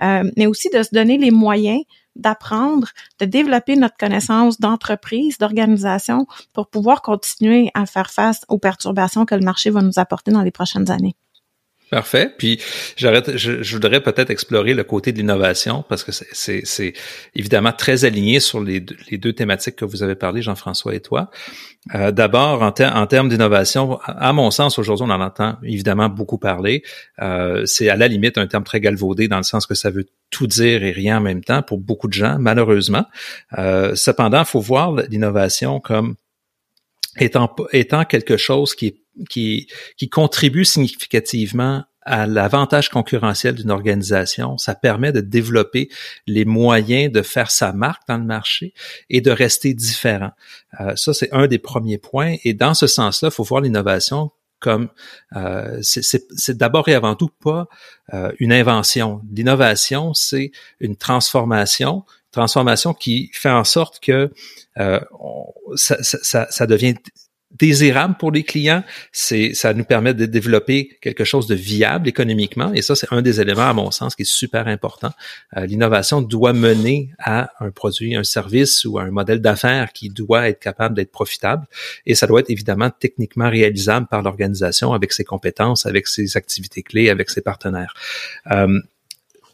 mais 0.01 0.47
aussi 0.47 0.71
de 0.71 0.83
se 0.83 0.91
donner 0.93 1.19
les 1.19 1.31
moyens 1.31 1.83
d'apprendre, 2.19 2.89
de 3.19 3.25
développer 3.25 3.77
notre 3.77 3.97
connaissance 3.97 4.61
d'entreprise, 4.61 5.39
d'organisation 5.39 6.27
pour 6.53 6.69
pouvoir 6.69 7.03
continuer 7.03 7.71
à 7.75 7.87
faire 7.87 8.11
face 8.11 8.43
aux 8.49 8.59
perturbations 8.59 9.25
que 9.25 9.35
le 9.35 9.45
marché 9.45 9.71
va 9.71 9.83
nous 9.83 9.99
apporter 9.99 10.31
dans 10.31 10.43
les 10.43 10.51
prochaines 10.51 10.91
années. 10.91 11.17
Parfait. 11.91 12.31
Puis 12.37 12.61
j'arrête, 12.97 13.37
je, 13.39 13.63
je, 13.63 13.75
voudrais 13.75 14.03
peut-être 14.03 14.29
explorer 14.29 14.75
le 14.75 14.85
côté 14.85 15.13
de 15.13 15.17
l'innovation 15.17 15.85
parce 15.89 16.05
que 16.05 16.13
c'est 16.13 16.93
évidemment 17.35 17.73
très 17.73 18.05
aligné 18.05 18.41
sur 18.41 18.61
les, 18.63 18.81
deux 18.81 19.33
thématiques 19.33 19.77
que 19.77 19.87
vous 19.87 20.03
avez 20.03 20.15
parlé, 20.15 20.43
Jean-François 20.43 20.95
et 20.95 21.01
toi. 21.01 21.31
Euh, 21.95 22.11
D'abord, 22.11 22.63
en, 22.63 22.75
en, 22.79 23.07
termes 23.07 23.31
d'innovation, 23.31 23.99
à 24.05 24.35
mon 24.35 24.51
sens, 24.51 24.79
aujourd'hui, 24.79 25.07
on 25.09 25.13
en 25.13 25.21
entend 25.23 25.57
évidemment 25.63 26.11
beaucoup 26.11 26.37
parler. 26.37 26.83
Euh, 27.23 27.65
c'est 27.65 27.89
à 27.89 27.97
la 27.97 28.09
limite 28.09 28.37
un 28.37 28.47
terme 28.47 28.65
très 28.65 28.81
galvaudé 28.81 29.27
dans 29.27 29.39
le 29.39 29.43
sens 29.43 29.67
que 29.67 29.75
ça 29.75 29.89
veut 29.89 30.07
tout 30.31 30.47
dire 30.47 30.85
et 30.85 30.91
rien 30.91 31.19
en 31.19 31.23
même 31.23 31.43
temps 31.43 31.63
pour 31.63 31.79
beaucoup 31.79 32.09
de 32.09 32.13
gens, 32.13 32.37
malheureusement. 32.39 33.07
Euh, 33.57 33.95
cependant, 33.95 34.41
il 34.41 34.47
faut 34.47 34.61
voir 34.61 34.93
l'innovation 35.09 35.81
comme 35.81 36.17
étant, 37.21 37.55
étant 37.73 38.05
quelque 38.05 38.37
chose 38.37 38.75
qui 38.75 39.69
contribue 40.11 40.65
significativement 40.65 41.85
à 42.09 42.27
l'avantage 42.27 42.89
concurrentiel 42.89 43.55
d'une 43.55 43.71
organisation. 43.71 44.57
Ça 44.57 44.75
permet 44.75 45.13
de 45.13 45.21
développer 45.21 45.91
les 46.27 46.47
moyens 46.47 47.13
de 47.13 47.21
faire 47.21 47.51
sa 47.51 47.73
marque 47.75 48.09
dans 48.09 48.17
le 48.17 48.25
marché 48.25 48.73
et 49.11 49.21
de 49.21 49.31
rester 49.31 49.75
différent. 49.75 50.31
Euh, 50.81 50.97
ça, 50.97 51.13
c'est 51.13 51.31
un 51.33 51.47
des 51.47 51.59
premiers 51.59 51.99
points. 51.99 52.37
Et 52.45 52.55
dans 52.55 52.73
ce 52.73 52.87
sens-là, 52.87 53.29
il 53.29 53.35
faut 53.35 53.45
voir 53.45 53.61
l'innovation 53.61 54.31
comme 54.59 54.89
euh, 55.37 55.79
c'est 55.83 56.57
d'abord 56.57 56.89
et 56.89 56.95
avant 56.95 57.15
tout 57.15 57.29
pas 57.29 57.69
euh, 58.15 58.33
une 58.41 58.53
invention. 58.53 59.21
L'innovation, 59.33 60.15
c'est 60.15 60.51
une 60.81 60.97
transformation, 60.97 62.05
transformation 62.33 62.95
qui 62.95 63.31
fait 63.33 63.51
en 63.51 63.65
sorte 63.65 64.01
que 64.01 64.31
euh, 64.79 65.01
ça, 65.77 65.97
ça, 66.03 66.47
ça, 66.51 66.67
devient 66.67 66.95
désirable 67.51 68.17
pour 68.19 68.31
les 68.31 68.43
clients, 68.43 68.85
c'est 69.11 69.55
ça 69.55 69.73
nous 69.73 69.85
permet 69.85 70.13
de 70.13 70.27
développer 70.27 70.99
quelque 71.01 71.25
chose 71.25 71.47
de 71.47 71.55
viable 71.55 72.07
économiquement 72.07 72.73
et 72.75 72.83
ça 72.83 72.95
c'est 72.95 73.11
un 73.11 73.23
des 73.23 73.41
éléments 73.41 73.71
à 73.71 73.73
mon 73.73 73.91
sens 73.91 74.15
qui 74.15 74.23
est 74.23 74.31
super 74.31 74.69
important. 74.69 75.13
Euh, 75.57 75.65
l'innovation 75.65 76.21
doit 76.21 76.53
mener 76.53 77.11
à 77.19 77.51
un 77.61 77.71
produit, 77.71 78.15
un 78.15 78.23
service 78.23 78.85
ou 78.85 78.99
un 78.99 79.11
modèle 79.11 79.41
d'affaires 79.41 79.93
qui 79.95 80.11
doit 80.11 80.49
être 80.49 80.61
capable 80.61 80.95
d'être 80.95 81.11
profitable 81.11 81.67
et 82.05 82.15
ça 82.15 82.27
doit 82.27 82.41
être 82.41 82.51
évidemment 82.51 82.91
techniquement 82.91 83.49
réalisable 83.49 84.07
par 84.09 84.23
l'organisation 84.23 84.93
avec 84.93 85.13
ses 85.15 85.25
compétences, 85.25 85.87
avec 85.87 86.07
ses 86.07 86.37
activités 86.37 86.83
clés, 86.83 87.09
avec 87.09 87.31
ses 87.31 87.41
partenaires. 87.41 87.95
Euh, 88.51 88.79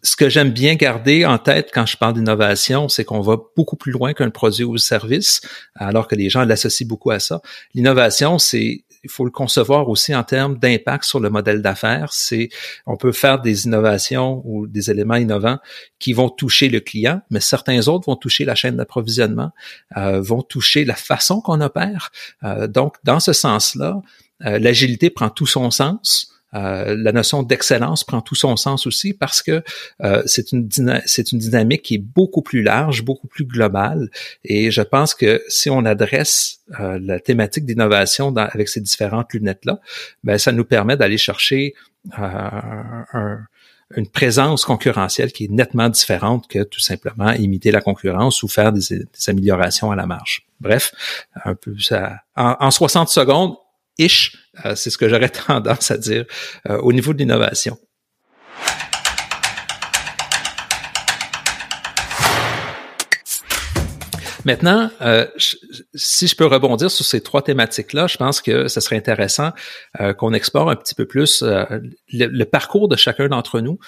ce 0.05 0.17
que 0.17 0.29
j'aime 0.29 0.51
bien 0.51 0.75
garder 0.75 1.25
en 1.25 1.39
tête 1.39 1.71
quand 1.73 1.87
je 1.87 1.97
parle 1.97 2.15
d'innovation, 2.15 2.89
c'est 2.89 3.05
qu'on 3.05 3.23
va 3.23 3.39
beaucoup 3.57 3.77
plus 3.77 3.91
loin 3.91 4.13
qu'un 4.13 4.31
produit 4.31 4.65
ou 4.65 4.77
service, 4.77 5.41
alors 5.75 6.07
que 6.07 6.15
les 6.15 6.29
gens 6.29 6.45
l'associent 6.45 6.87
beaucoup 6.87 7.11
à 7.11 7.19
ça. 7.19 7.41
L'innovation, 7.75 8.39
c'est 8.39 8.85
il 9.05 9.11
faut 9.11 9.25
le 9.25 9.31
concevoir 9.31 9.89
aussi 9.89 10.15
en 10.15 10.25
termes 10.25 10.59
d'impact 10.59 11.05
sur 11.05 11.21
le 11.21 11.29
modèle 11.29 11.61
d'affaires. 11.61 12.13
C'est, 12.13 12.49
on 12.87 12.97
peut 12.97 13.13
faire 13.13 13.41
des 13.41 13.67
innovations 13.67 14.43
ou 14.45 14.67
des 14.67 14.91
éléments 14.91 15.17
innovants 15.17 15.59
qui 15.99 16.15
vont 16.15 16.31
toucher 16.31 16.71
le 16.71 16.81
client, 16.81 17.21
mais 17.31 17.41
certains 17.41 17.87
autres 17.89 18.07
vont 18.07 18.17
toucher 18.17 18.45
la 18.45 18.55
chaîne 18.55 18.77
d'approvisionnement, 18.77 19.51
euh, 19.99 20.21
vont 20.23 20.43
toucher 20.43 20.85
la 20.87 20.95
façon 20.95 21.43
qu'on 21.43 21.61
opère. 21.61 22.11
Euh, 22.45 22.67
donc, 22.67 22.97
dans 23.05 23.21
ce 23.21 23.35
sens-là, 23.35 24.01
euh, 24.47 24.59
l'agilité 24.59 25.11
prend 25.11 25.29
tout 25.29 25.47
son 25.47 25.71
sens. 25.71 26.34
Euh, 26.55 26.97
la 26.99 27.13
notion 27.13 27.43
d'excellence 27.43 28.05
prend 28.05 28.21
tout 28.21 28.35
son 28.35 28.57
sens 28.57 28.87
aussi 28.87 29.13
parce 29.13 29.43
que 29.43 29.63
euh, 30.03 30.23
c'est 30.27 30.53
une 30.53 30.69
c'est 31.07 31.33
une 31.33 31.39
dynamique 31.39 31.83
qui 31.83 31.95
est 31.97 32.05
beaucoup 32.05 32.43
plus 32.43 32.63
large, 32.63 33.03
beaucoup 33.03 33.27
plus 33.27 33.45
globale. 33.45 34.11
Et 34.45 34.71
je 34.71 34.83
pense 34.83 35.15
que 35.15 35.43
si 35.49 35.71
on 35.71 35.85
adresse 35.85 36.61
euh, 36.81 36.99
la 37.03 37.19
thématique 37.21 37.67
d'innovation 37.67 38.35
avec 38.37 38.69
ces 38.69 38.81
différentes 38.81 39.33
lunettes 39.33 39.65
là, 39.65 39.81
ben 40.23 40.39
ça 40.39 40.53
nous 40.53 40.65
permet 40.65 40.97
d'aller 40.97 41.19
chercher 41.19 41.75
une 43.97 44.09
présence 44.13 44.65
concurrentielle 44.65 45.33
qui 45.33 45.45
est 45.45 45.51
nettement 45.51 45.89
différente 45.89 46.49
que 46.49 46.63
tout 46.63 46.81
simplement 46.81 47.33
imiter 47.33 47.71
la 47.71 47.81
concurrence 47.81 48.43
ou 48.43 48.49
faire 48.49 48.73
des, 48.73 49.07
améliorations 49.29 49.91
à 49.91 49.97
la 49.97 50.07
marge. 50.07 50.47
Bref, 50.61 50.93
un 51.45 51.55
peu 51.55 51.79
ça. 51.79 52.21
En, 52.37 52.57
en 52.61 52.71
60 52.71 53.09
secondes, 53.09 53.57
ish, 53.99 54.37
euh, 54.65 54.75
c'est 54.75 54.91
ce 54.91 54.99
que 54.99 55.09
j'aurais 55.09 55.29
tendance 55.47 55.91
à 55.91 55.99
dire 55.99 56.25
euh, 56.69 56.79
au 56.79 56.93
niveau 56.93 57.13
de 57.13 57.19
l'innovation. 57.19 57.79
Maintenant, 64.47 64.91
euh, 65.01 65.27
si 65.95 66.27
je 66.27 66.37
peux 66.37 66.45
rebondir 66.45 66.91
sur 66.91 67.07
ces 67.07 67.23
trois 67.23 67.41
thématiques-là, 67.41 68.09
je 68.09 68.19
pense 68.19 68.43
que 68.43 68.69
ce 68.69 68.79
serait 68.79 68.97
intéressant 68.97 69.53
qu'on 70.19 70.35
explore 70.35 70.69
un 70.69 70.77
petit 70.77 70.95
peu 70.95 71.07
plus 71.07 71.43
le, 71.43 72.45
parcours 72.45 72.89
de 72.89 72.97
chacun 72.97 73.29
d'entre 73.29 73.61
nous, 73.61 73.79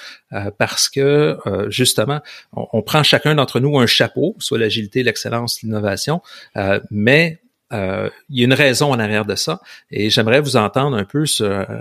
parce 0.56 0.88
que 0.88 1.36
justement, 1.68 2.22
on, 2.54 2.66
on 2.72 2.80
prend 2.80 3.02
chacun 3.02 3.34
d'entre 3.34 3.60
nous 3.60 3.78
un 3.78 3.84
chapeau, 3.84 4.34
soit 4.38 4.58
l'agilité, 4.58 5.02
l'excellence, 5.02 5.60
l'innovation, 5.60 6.22
mais 6.90 7.42
euh, 7.73 8.08
il 8.28 8.38
y 8.38 8.42
a 8.42 8.44
une 8.44 8.54
raison 8.54 8.92
en 8.92 8.99
arrière 8.99 9.25
de 9.25 9.35
ça 9.35 9.61
et 9.90 10.08
j'aimerais 10.11 10.40
vous 10.40 10.56
entendre 10.56 10.96
un 10.96 11.04
peu 11.04 11.25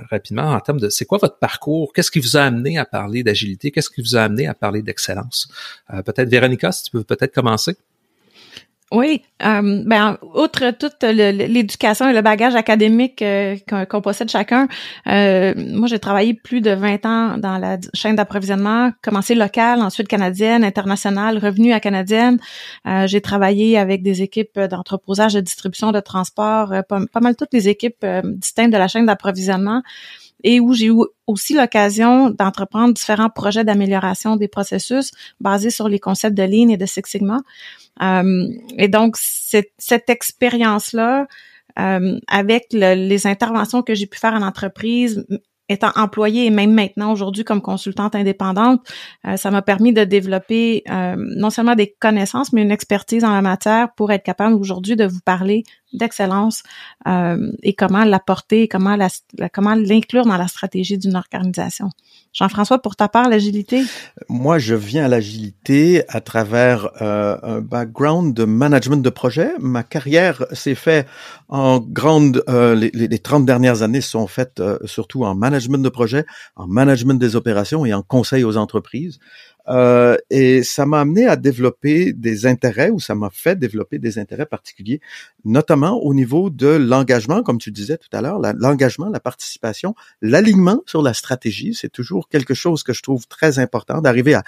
rapidement 0.09 0.51
en 0.51 0.59
termes 0.59 0.79
de 0.79 0.89
c'est 0.89 1.05
quoi 1.05 1.19
votre 1.19 1.37
parcours, 1.37 1.93
qu'est-ce 1.93 2.11
qui 2.11 2.19
vous 2.19 2.37
a 2.37 2.41
amené 2.41 2.77
à 2.77 2.85
parler 2.85 3.23
d'agilité, 3.23 3.71
qu'est-ce 3.71 3.89
qui 3.89 4.01
vous 4.01 4.15
a 4.15 4.21
amené 4.21 4.47
à 4.47 4.53
parler 4.53 4.81
d'excellence? 4.81 5.47
Euh, 5.93 6.01
peut-être 6.01 6.29
Véronica, 6.29 6.71
si 6.71 6.83
tu 6.83 6.91
peux 6.91 7.03
peut-être 7.03 7.33
commencer. 7.33 7.77
Oui, 8.91 9.23
euh, 9.43 9.83
ben 9.83 10.19
outre 10.35 10.69
toute 10.69 11.01
l'éducation 11.01 12.07
et 12.07 12.13
le 12.13 12.21
bagage 12.21 12.53
académique 12.53 13.19
euh, 13.23 13.55
qu'on 13.89 13.99
possède 13.99 14.29
chacun, 14.29 14.67
euh, 15.07 15.55
moi 15.57 15.87
j'ai 15.87 15.97
travaillé 15.97 16.35
plus 16.35 16.61
de 16.61 16.69
20 16.69 17.05
ans 17.07 17.37
dans 17.39 17.57
la 17.57 17.79
chaîne 17.95 18.15
d'approvisionnement, 18.15 18.91
commencé 19.01 19.33
local, 19.33 19.81
ensuite 19.81 20.07
canadienne, 20.07 20.63
internationale, 20.63 21.39
revenu 21.39 21.73
à 21.73 21.79
canadienne. 21.79 22.37
Euh, 22.85 23.07
j'ai 23.07 23.21
travaillé 23.21 23.79
avec 23.79 24.03
des 24.03 24.21
équipes 24.21 24.59
d'entreposage, 24.59 25.33
de 25.33 25.41
distribution, 25.41 25.91
de 25.91 25.99
transport, 25.99 26.71
pas, 26.87 27.19
mal 27.19 27.35
toutes 27.35 27.53
les 27.53 27.67
équipes 27.67 28.05
distinctes 28.23 28.71
de 28.71 28.77
la 28.77 28.87
chaîne 28.87 29.07
d'approvisionnement 29.07 29.81
et 30.43 30.59
où 30.59 30.73
j'ai 30.73 30.87
eu 30.87 31.03
aussi 31.27 31.53
l'occasion 31.53 32.29
d'entreprendre 32.29 32.93
différents 32.93 33.29
projets 33.29 33.63
d'amélioration 33.63 34.35
des 34.35 34.47
processus 34.47 35.11
basés 35.39 35.69
sur 35.69 35.89
les 35.89 35.99
concepts 35.99 36.37
de 36.37 36.43
Lean 36.43 36.69
et 36.69 36.77
de 36.77 36.85
Six 36.85 37.01
Sigma. 37.05 37.39
Euh, 38.01 38.47
et 38.77 38.87
donc, 38.87 39.15
cette, 39.17 40.09
expérience-là, 40.09 41.27
euh, 41.79 42.19
avec 42.27 42.67
les 42.71 43.27
interventions 43.27 43.81
que 43.81 43.95
j'ai 43.95 44.07
pu 44.07 44.19
faire 44.19 44.33
en 44.33 44.41
entreprise, 44.41 45.25
étant 45.67 45.89
employée 45.95 46.45
et 46.45 46.51
même 46.51 46.73
maintenant 46.73 47.11
aujourd'hui 47.11 47.43
comme 47.43 47.59
consultante 47.59 48.13
indépendante, 48.13 48.87
euh, 49.25 49.35
ça 49.35 49.49
m'a 49.49 49.63
permis 49.63 49.93
de 49.93 50.03
développer 50.03 50.83
non 50.87 51.49
seulement 51.49 51.73
des 51.73 51.95
connaissances, 51.99 52.53
mais 52.53 52.61
une 52.61 52.71
expertise 52.71 53.23
en 53.23 53.33
la 53.33 53.41
matière 53.41 53.91
pour 53.95 54.11
être 54.11 54.23
capable 54.23 54.53
aujourd'hui 54.53 54.95
de 54.95 55.05
vous 55.05 55.21
parler 55.25 55.63
d'excellence 55.93 56.63
euh, 57.07 57.51
et 57.63 57.73
comment 57.73 58.03
l'apporter, 58.03 58.67
comment 58.67 58.97
comment 59.53 59.75
l'inclure 59.75 60.25
dans 60.25 60.37
la 60.37 60.47
stratégie 60.47 60.97
d'une 60.97 61.15
organisation. 61.15 61.89
Jean-François, 62.35 62.79
pour 62.79 62.97
ta 62.97 63.07
part, 63.07 63.29
l'agilité? 63.29 63.83
Moi, 64.27 64.59
je 64.59 64.75
viens 64.75 65.05
à 65.05 65.07
l'agilité 65.07 66.03
à 66.09 66.19
travers 66.19 66.89
euh, 67.01 67.37
un 67.41 67.61
background 67.61 68.33
de 68.33 68.43
management 68.43 69.01
de 69.01 69.09
projet. 69.09 69.51
Ma 69.59 69.83
carrière 69.83 70.45
s'est 70.51 70.75
faite 70.75 71.07
en 71.47 71.79
grande, 71.79 72.43
euh, 72.49 72.75
les, 72.75 72.91
les 72.91 73.19
30 73.19 73.45
dernières 73.45 73.83
années 73.83 74.01
sont 74.01 74.27
faites 74.27 74.59
euh, 74.59 74.77
surtout 74.83 75.23
en 75.23 75.33
management 75.33 75.81
de 75.81 75.87
projet, 75.87 76.25
en 76.57 76.67
management 76.67 77.17
des 77.17 77.37
opérations 77.37 77.85
et 77.85 77.93
en 77.93 78.01
conseil 78.01 78.43
aux 78.43 78.57
entreprises. 78.57 79.19
Euh, 79.67 80.17
et 80.29 80.63
ça 80.63 80.85
m'a 80.85 81.01
amené 81.01 81.27
à 81.27 81.35
développer 81.35 82.13
des 82.13 82.45
intérêts 82.45 82.89
ou 82.89 82.99
ça 82.99 83.15
m'a 83.15 83.29
fait 83.29 83.57
développer 83.57 83.99
des 83.99 84.19
intérêts 84.19 84.45
particuliers, 84.45 85.01
notamment 85.43 86.01
au 86.03 86.13
niveau 86.13 86.49
de 86.49 86.67
l'engagement, 86.67 87.43
comme 87.43 87.57
tu 87.57 87.71
disais 87.71 87.97
tout 87.97 88.09
à 88.13 88.21
l'heure, 88.21 88.39
l'engagement, 88.39 89.09
la, 89.09 89.19
participation, 89.19 89.95
l'alignement 90.21 90.81
sur 90.85 91.01
la 91.01 91.13
stratégie. 91.13 91.73
C'est 91.73 91.91
toujours 91.91 92.29
quelque 92.29 92.53
chose 92.53 92.83
que 92.83 92.93
je 92.93 93.01
trouve 93.01 93.27
très 93.27 93.59
important 93.59 94.01
d'arriver 94.01 94.35
à 94.35 94.43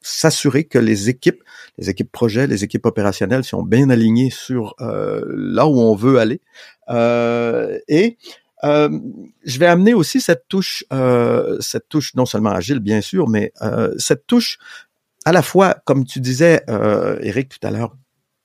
s'assurer 0.00 0.64
que 0.64 0.78
les 0.78 1.08
équipes, 1.08 1.42
les 1.76 1.90
équipes 1.90 2.10
projets, 2.10 2.46
les 2.46 2.64
équipes 2.64 2.86
opérationnelles 2.86 3.44
sont 3.44 3.62
bien 3.62 3.90
alignées 3.90 4.30
sur 4.30 4.74
euh, 4.80 5.24
là 5.28 5.66
où 5.66 5.78
on 5.78 5.94
veut 5.94 6.18
aller. 6.18 6.40
Euh, 6.88 7.78
et 7.88 8.16
euh, 8.64 8.88
je 9.44 9.58
vais 9.58 9.66
amener 9.66 9.94
aussi 9.94 10.20
cette 10.20 10.48
touche, 10.48 10.84
euh, 10.92 11.58
cette 11.60 11.88
touche 11.88 12.14
non 12.14 12.26
seulement 12.26 12.50
agile 12.50 12.80
bien 12.80 13.00
sûr, 13.00 13.28
mais 13.28 13.52
euh, 13.62 13.94
cette 13.98 14.26
touche 14.26 14.58
à 15.24 15.32
la 15.32 15.42
fois, 15.42 15.76
comme 15.84 16.06
tu 16.06 16.20
disais, 16.20 16.62
euh, 16.70 17.18
Eric 17.20 17.50
tout 17.50 17.66
à 17.66 17.70
l'heure, 17.70 17.94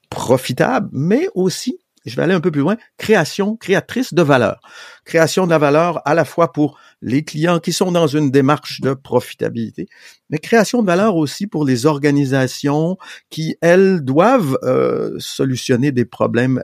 profitable, 0.10 0.90
mais 0.92 1.30
aussi, 1.34 1.80
je 2.06 2.16
vais 2.16 2.24
aller 2.24 2.34
un 2.34 2.42
peu 2.42 2.52
plus 2.52 2.60
loin, 2.60 2.76
création, 2.98 3.56
créatrice 3.56 4.14
de 4.14 4.22
valeur, 4.22 4.60
création 5.06 5.46
de 5.46 5.52
la 5.52 5.58
valeur 5.58 6.02
à 6.06 6.14
la 6.14 6.26
fois 6.26 6.52
pour 6.52 6.78
les 7.02 7.24
clients 7.24 7.60
qui 7.60 7.72
sont 7.72 7.92
dans 7.92 8.08
une 8.08 8.32
démarche 8.32 8.82
de 8.82 8.94
profitabilité, 8.94 9.88
mais 10.30 10.40
création 10.40 10.82
de 10.82 10.88
valeur 10.88 11.16
aussi 11.16 11.48
pour 11.48 11.64
les 11.64 11.86
organisations 11.86 12.98
qui 13.30 13.56
elles 13.62 14.02
doivent 14.02 14.58
euh, 14.64 15.16
solutionner 15.20 15.94
des 15.94 16.06
problèmes 16.06 16.62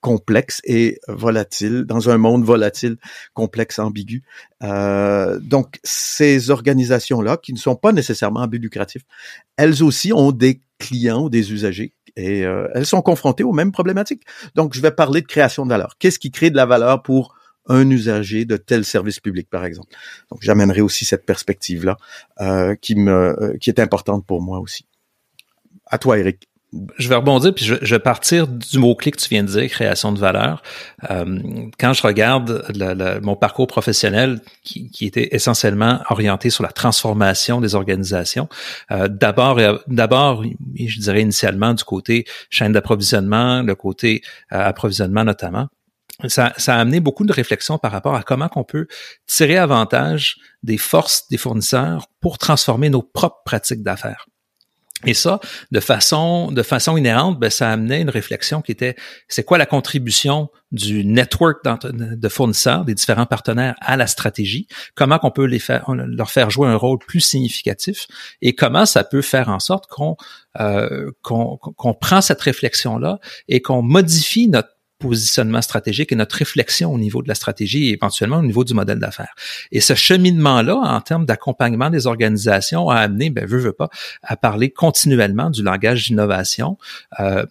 complexe 0.00 0.60
et 0.64 1.00
volatile, 1.08 1.84
dans 1.84 2.10
un 2.10 2.18
monde 2.18 2.44
volatile, 2.44 2.96
complexe, 3.34 3.78
ambigu. 3.78 4.22
Euh, 4.62 5.38
donc, 5.40 5.80
ces 5.82 6.50
organisations-là, 6.50 7.36
qui 7.36 7.52
ne 7.52 7.58
sont 7.58 7.76
pas 7.76 7.92
nécessairement 7.92 8.40
à 8.40 8.46
but 8.46 8.58
lucratif, 8.58 9.02
elles 9.56 9.82
aussi 9.82 10.12
ont 10.12 10.32
des 10.32 10.60
clients 10.78 11.24
ou 11.24 11.30
des 11.30 11.52
usagers 11.52 11.94
et 12.16 12.44
euh, 12.44 12.68
elles 12.74 12.86
sont 12.86 13.02
confrontées 13.02 13.44
aux 13.44 13.52
mêmes 13.52 13.72
problématiques. 13.72 14.22
Donc, 14.54 14.74
je 14.74 14.80
vais 14.80 14.92
parler 14.92 15.20
de 15.20 15.26
création 15.26 15.64
de 15.64 15.70
valeur. 15.70 15.96
Qu'est-ce 15.98 16.18
qui 16.18 16.30
crée 16.30 16.50
de 16.50 16.56
la 16.56 16.66
valeur 16.66 17.02
pour 17.02 17.34
un 17.66 17.90
usager 17.90 18.44
de 18.44 18.56
tel 18.56 18.84
service 18.84 19.20
public, 19.20 19.48
par 19.50 19.64
exemple? 19.64 19.94
Donc, 20.30 20.40
j'amènerai 20.42 20.80
aussi 20.80 21.04
cette 21.04 21.26
perspective-là 21.26 21.96
euh, 22.40 22.76
qui 22.76 22.94
me 22.94 23.56
qui 23.60 23.70
est 23.70 23.80
importante 23.80 24.24
pour 24.24 24.42
moi 24.42 24.60
aussi. 24.60 24.86
À 25.86 25.98
toi, 25.98 26.18
Eric 26.18 26.47
je 26.98 27.08
vais 27.08 27.14
rebondir 27.14 27.54
puis 27.54 27.64
je, 27.64 27.74
vais 27.74 27.98
partir 27.98 28.46
du 28.46 28.78
mot-clé 28.78 29.10
que 29.10 29.16
tu 29.16 29.28
viens 29.28 29.42
de 29.42 29.48
dire, 29.48 29.68
création 29.68 30.12
de 30.12 30.18
valeur. 30.18 30.62
Euh, 31.10 31.40
quand 31.78 31.92
je 31.94 32.02
regarde 32.02 32.64
mon 33.22 33.36
parcours 33.36 33.66
professionnel 33.66 34.40
qui, 34.62 34.90
était 35.00 35.34
essentiellement 35.34 36.00
orienté 36.10 36.50
sur 36.50 36.62
la 36.62 36.70
transformation 36.70 37.60
des 37.60 37.74
organisations, 37.74 38.48
euh, 38.90 39.08
d'abord, 39.08 39.58
d'abord, 39.86 40.44
je 40.76 41.00
dirais 41.00 41.22
initialement 41.22 41.72
du 41.72 41.84
côté 41.84 42.26
chaîne 42.50 42.72
d'approvisionnement, 42.72 43.62
le 43.62 43.74
côté 43.74 44.22
euh, 44.52 44.62
approvisionnement 44.62 45.24
notamment. 45.24 45.68
Ça, 46.26 46.52
ça, 46.56 46.74
a 46.74 46.80
amené 46.80 46.98
beaucoup 46.98 47.24
de 47.24 47.32
réflexions 47.32 47.78
par 47.78 47.92
rapport 47.92 48.16
à 48.16 48.24
comment 48.24 48.50
on 48.56 48.64
peut 48.64 48.88
tirer 49.26 49.56
avantage 49.56 50.36
des 50.64 50.76
forces 50.76 51.28
des 51.28 51.36
fournisseurs 51.36 52.08
pour 52.20 52.38
transformer 52.38 52.90
nos 52.90 53.02
propres 53.02 53.42
pratiques 53.44 53.84
d'affaires. 53.84 54.26
Et 55.06 55.14
ça, 55.14 55.38
de 55.70 55.78
façon, 55.78 56.50
de 56.50 56.62
façon 56.62 56.96
inhérente, 56.96 57.38
ben, 57.38 57.50
ça 57.50 57.70
amenait 57.70 58.00
une 58.00 58.10
réflexion 58.10 58.62
qui 58.62 58.72
était, 58.72 58.96
c'est 59.28 59.44
quoi 59.44 59.56
la 59.56 59.66
contribution 59.66 60.50
du 60.72 61.04
network 61.04 61.64
de 61.64 62.28
fournisseurs, 62.28 62.84
des 62.84 62.94
différents 62.94 63.26
partenaires 63.26 63.76
à 63.80 63.96
la 63.96 64.08
stratégie? 64.08 64.66
Comment 64.96 65.18
qu'on 65.18 65.30
peut 65.30 65.46
leur 65.46 66.30
faire 66.30 66.50
jouer 66.50 66.66
un 66.66 66.74
rôle 66.74 66.98
plus 66.98 67.20
significatif? 67.20 68.08
Et 68.42 68.54
comment 68.54 68.86
ça 68.86 69.04
peut 69.04 69.22
faire 69.22 69.48
en 69.50 69.60
sorte 69.60 69.86
qu'on 69.86 70.16
euh, 70.58 71.12
qu'on 71.22 71.94
prend 72.00 72.20
cette 72.20 72.40
réflexion-là 72.40 73.20
et 73.46 73.62
qu'on 73.62 73.82
modifie 73.82 74.48
notre 74.48 74.70
positionnement 74.98 75.62
stratégique 75.62 76.12
et 76.12 76.16
notre 76.16 76.36
réflexion 76.36 76.92
au 76.92 76.98
niveau 76.98 77.22
de 77.22 77.28
la 77.28 77.34
stratégie 77.34 77.88
et 77.88 77.92
éventuellement 77.92 78.38
au 78.38 78.42
niveau 78.42 78.64
du 78.64 78.74
modèle 78.74 78.98
d'affaires. 78.98 79.34
Et 79.72 79.80
ce 79.80 79.94
cheminement-là, 79.94 80.76
en 80.76 81.00
termes 81.00 81.24
d'accompagnement 81.24 81.90
des 81.90 82.06
organisations, 82.06 82.88
a 82.88 82.96
amené, 82.96 83.30
ben, 83.30 83.46
veut, 83.46 83.58
veut 83.58 83.72
pas, 83.72 83.88
à 84.22 84.36
parler 84.36 84.70
continuellement 84.70 85.50
du 85.50 85.62
langage 85.62 86.06
d'innovation 86.06 86.78
euh, 87.20 87.44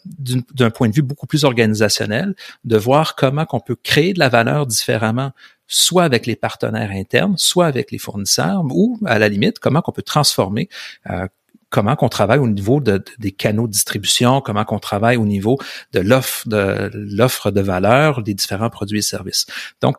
d'un 0.53 0.69
point 0.69 0.89
de 0.89 0.93
vue 0.93 1.01
beaucoup 1.01 1.27
plus 1.27 1.43
organisationnel, 1.43 2.35
de 2.65 2.77
voir 2.77 3.15
comment 3.15 3.45
qu'on 3.45 3.59
peut 3.59 3.77
créer 3.81 4.13
de 4.13 4.19
la 4.19 4.29
valeur 4.29 4.65
différemment 4.65 5.31
soit 5.67 6.05
avec 6.05 6.25
les 6.25 6.35
partenaires 6.35 6.91
internes, 6.91 7.35
soit 7.37 7.65
avec 7.65 7.91
les 7.91 7.97
fournisseurs, 7.97 8.63
ou 8.69 8.97
à 9.05 9.19
la 9.19 9.27
limite, 9.27 9.59
comment 9.59 9.81
qu'on 9.81 9.91
peut 9.91 10.01
transformer 10.01 10.69
euh, 11.09 11.27
comment 11.69 11.95
qu'on 11.95 12.09
travaille 12.09 12.39
au 12.39 12.47
niveau 12.47 12.79
de, 12.79 13.03
des 13.19 13.31
canaux 13.31 13.67
de 13.67 13.71
distribution, 13.71 14.41
comment 14.41 14.65
qu'on 14.65 14.79
travaille 14.79 15.17
au 15.17 15.25
niveau 15.25 15.57
de 15.93 15.99
l'offre 15.99 16.47
de 16.47 17.51
de 17.57 17.61
valeur 17.61 18.23
des 18.23 18.33
différents 18.33 18.69
produits 18.69 18.99
et 18.99 19.03
services. 19.03 19.45
Donc, 19.81 19.97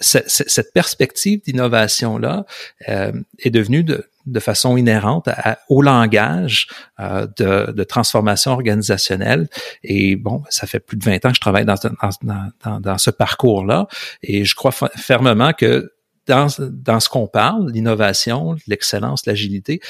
cette 0.00 0.72
perspective 0.72 1.42
d'innovation 1.42 2.16
là 2.16 2.46
euh, 2.88 3.12
est 3.38 3.50
devenue 3.50 3.84
de, 3.84 4.08
de 4.26 4.40
façon 4.40 4.76
inhérente 4.76 5.28
au 5.68 5.82
langage 5.82 6.68
euh, 7.00 7.26
de, 7.36 7.72
de, 7.72 7.84
transformation 7.84 8.52
organisationnelle. 8.52 9.48
Et 9.84 10.16
bon, 10.16 10.42
ça 10.48 10.66
fait 10.66 10.80
plus 10.80 10.96
de 10.96 11.04
20 11.04 11.26
ans 11.26 11.28
que 11.30 11.36
je 11.36 11.40
travaille 11.40 11.66
dans, 11.66 11.74
dans, 12.22 12.50
dans, 12.64 12.80
dans 12.80 12.98
ce 12.98 13.10
parcours-là, 13.10 13.88
et 14.22 14.44
je 14.44 14.54
crois 14.54 14.72
fermement 14.72 15.52
que 15.52 15.92
dans, 16.26 16.48
dans 16.58 17.00
ce 17.00 17.08
qu'on 17.08 17.26
parle, 17.26 17.70
l'innovation, 17.70 18.56
l'excellence, 18.66 19.26
l'agilité, 19.26 19.80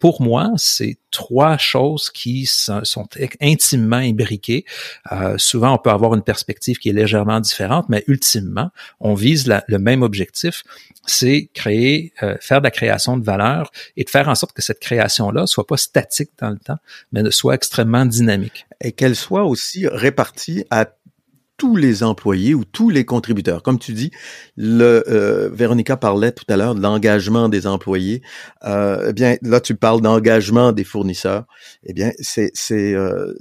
pour 0.00 0.22
moi, 0.22 0.52
c'est 0.56 0.96
trois 1.10 1.58
choses 1.58 2.10
qui 2.10 2.46
sont, 2.46 2.82
intimement 3.40 3.96
imbriquées. 3.96 4.64
Euh, 5.12 5.36
souvent, 5.38 5.74
on 5.74 5.78
peut 5.78 5.90
avoir 5.90 6.14
une 6.14 6.22
perspective 6.22 6.78
qui 6.78 6.88
est 6.88 6.92
légèrement 6.92 7.40
différente, 7.40 7.86
mais 7.88 8.02
ultimement, 8.06 8.70
on 9.00 9.14
vise 9.14 9.52
le 9.66 9.78
même 9.78 10.02
objectif, 10.02 10.64
c'est 11.06 11.50
créer, 11.54 12.12
euh, 12.22 12.36
faire 12.40 12.60
de 12.60 12.64
la 12.64 12.70
création 12.70 13.16
de 13.16 13.24
valeur 13.24 13.70
et 13.96 14.04
de 14.04 14.10
faire 14.10 14.28
en 14.28 14.34
sorte 14.34 14.52
que 14.52 14.62
cette 14.62 14.80
création-là 14.80 15.46
soit 15.46 15.66
pas 15.66 15.76
statique 15.76 16.30
dans 16.38 16.50
le 16.50 16.58
temps, 16.58 16.78
mais 17.12 17.30
soit 17.30 17.54
extrêmement 17.54 18.06
dynamique. 18.06 18.66
Et 18.80 18.92
qu'elle 18.92 19.16
soit 19.16 19.44
aussi 19.44 19.86
répartie 19.86 20.64
à 20.70 20.86
tous 21.62 21.76
les 21.76 22.02
employés 22.02 22.54
ou 22.54 22.64
tous 22.64 22.90
les 22.90 23.04
contributeurs. 23.04 23.62
Comme 23.62 23.78
tu 23.78 23.92
dis, 23.92 24.10
le 24.56 25.04
euh, 25.06 25.48
Véronica 25.52 25.96
parlait 25.96 26.32
tout 26.32 26.44
à 26.48 26.56
l'heure 26.56 26.74
de 26.74 26.80
l'engagement 26.80 27.48
des 27.48 27.68
employés. 27.68 28.20
Euh, 28.64 29.06
eh 29.10 29.12
bien, 29.12 29.36
là, 29.42 29.60
tu 29.60 29.76
parles 29.76 30.00
d'engagement 30.00 30.72
des 30.72 30.82
fournisseurs. 30.82 31.44
Eh 31.84 31.92
bien, 31.92 32.10
c'est 32.18 32.50
c'est 32.52 32.94
euh, 32.94 33.32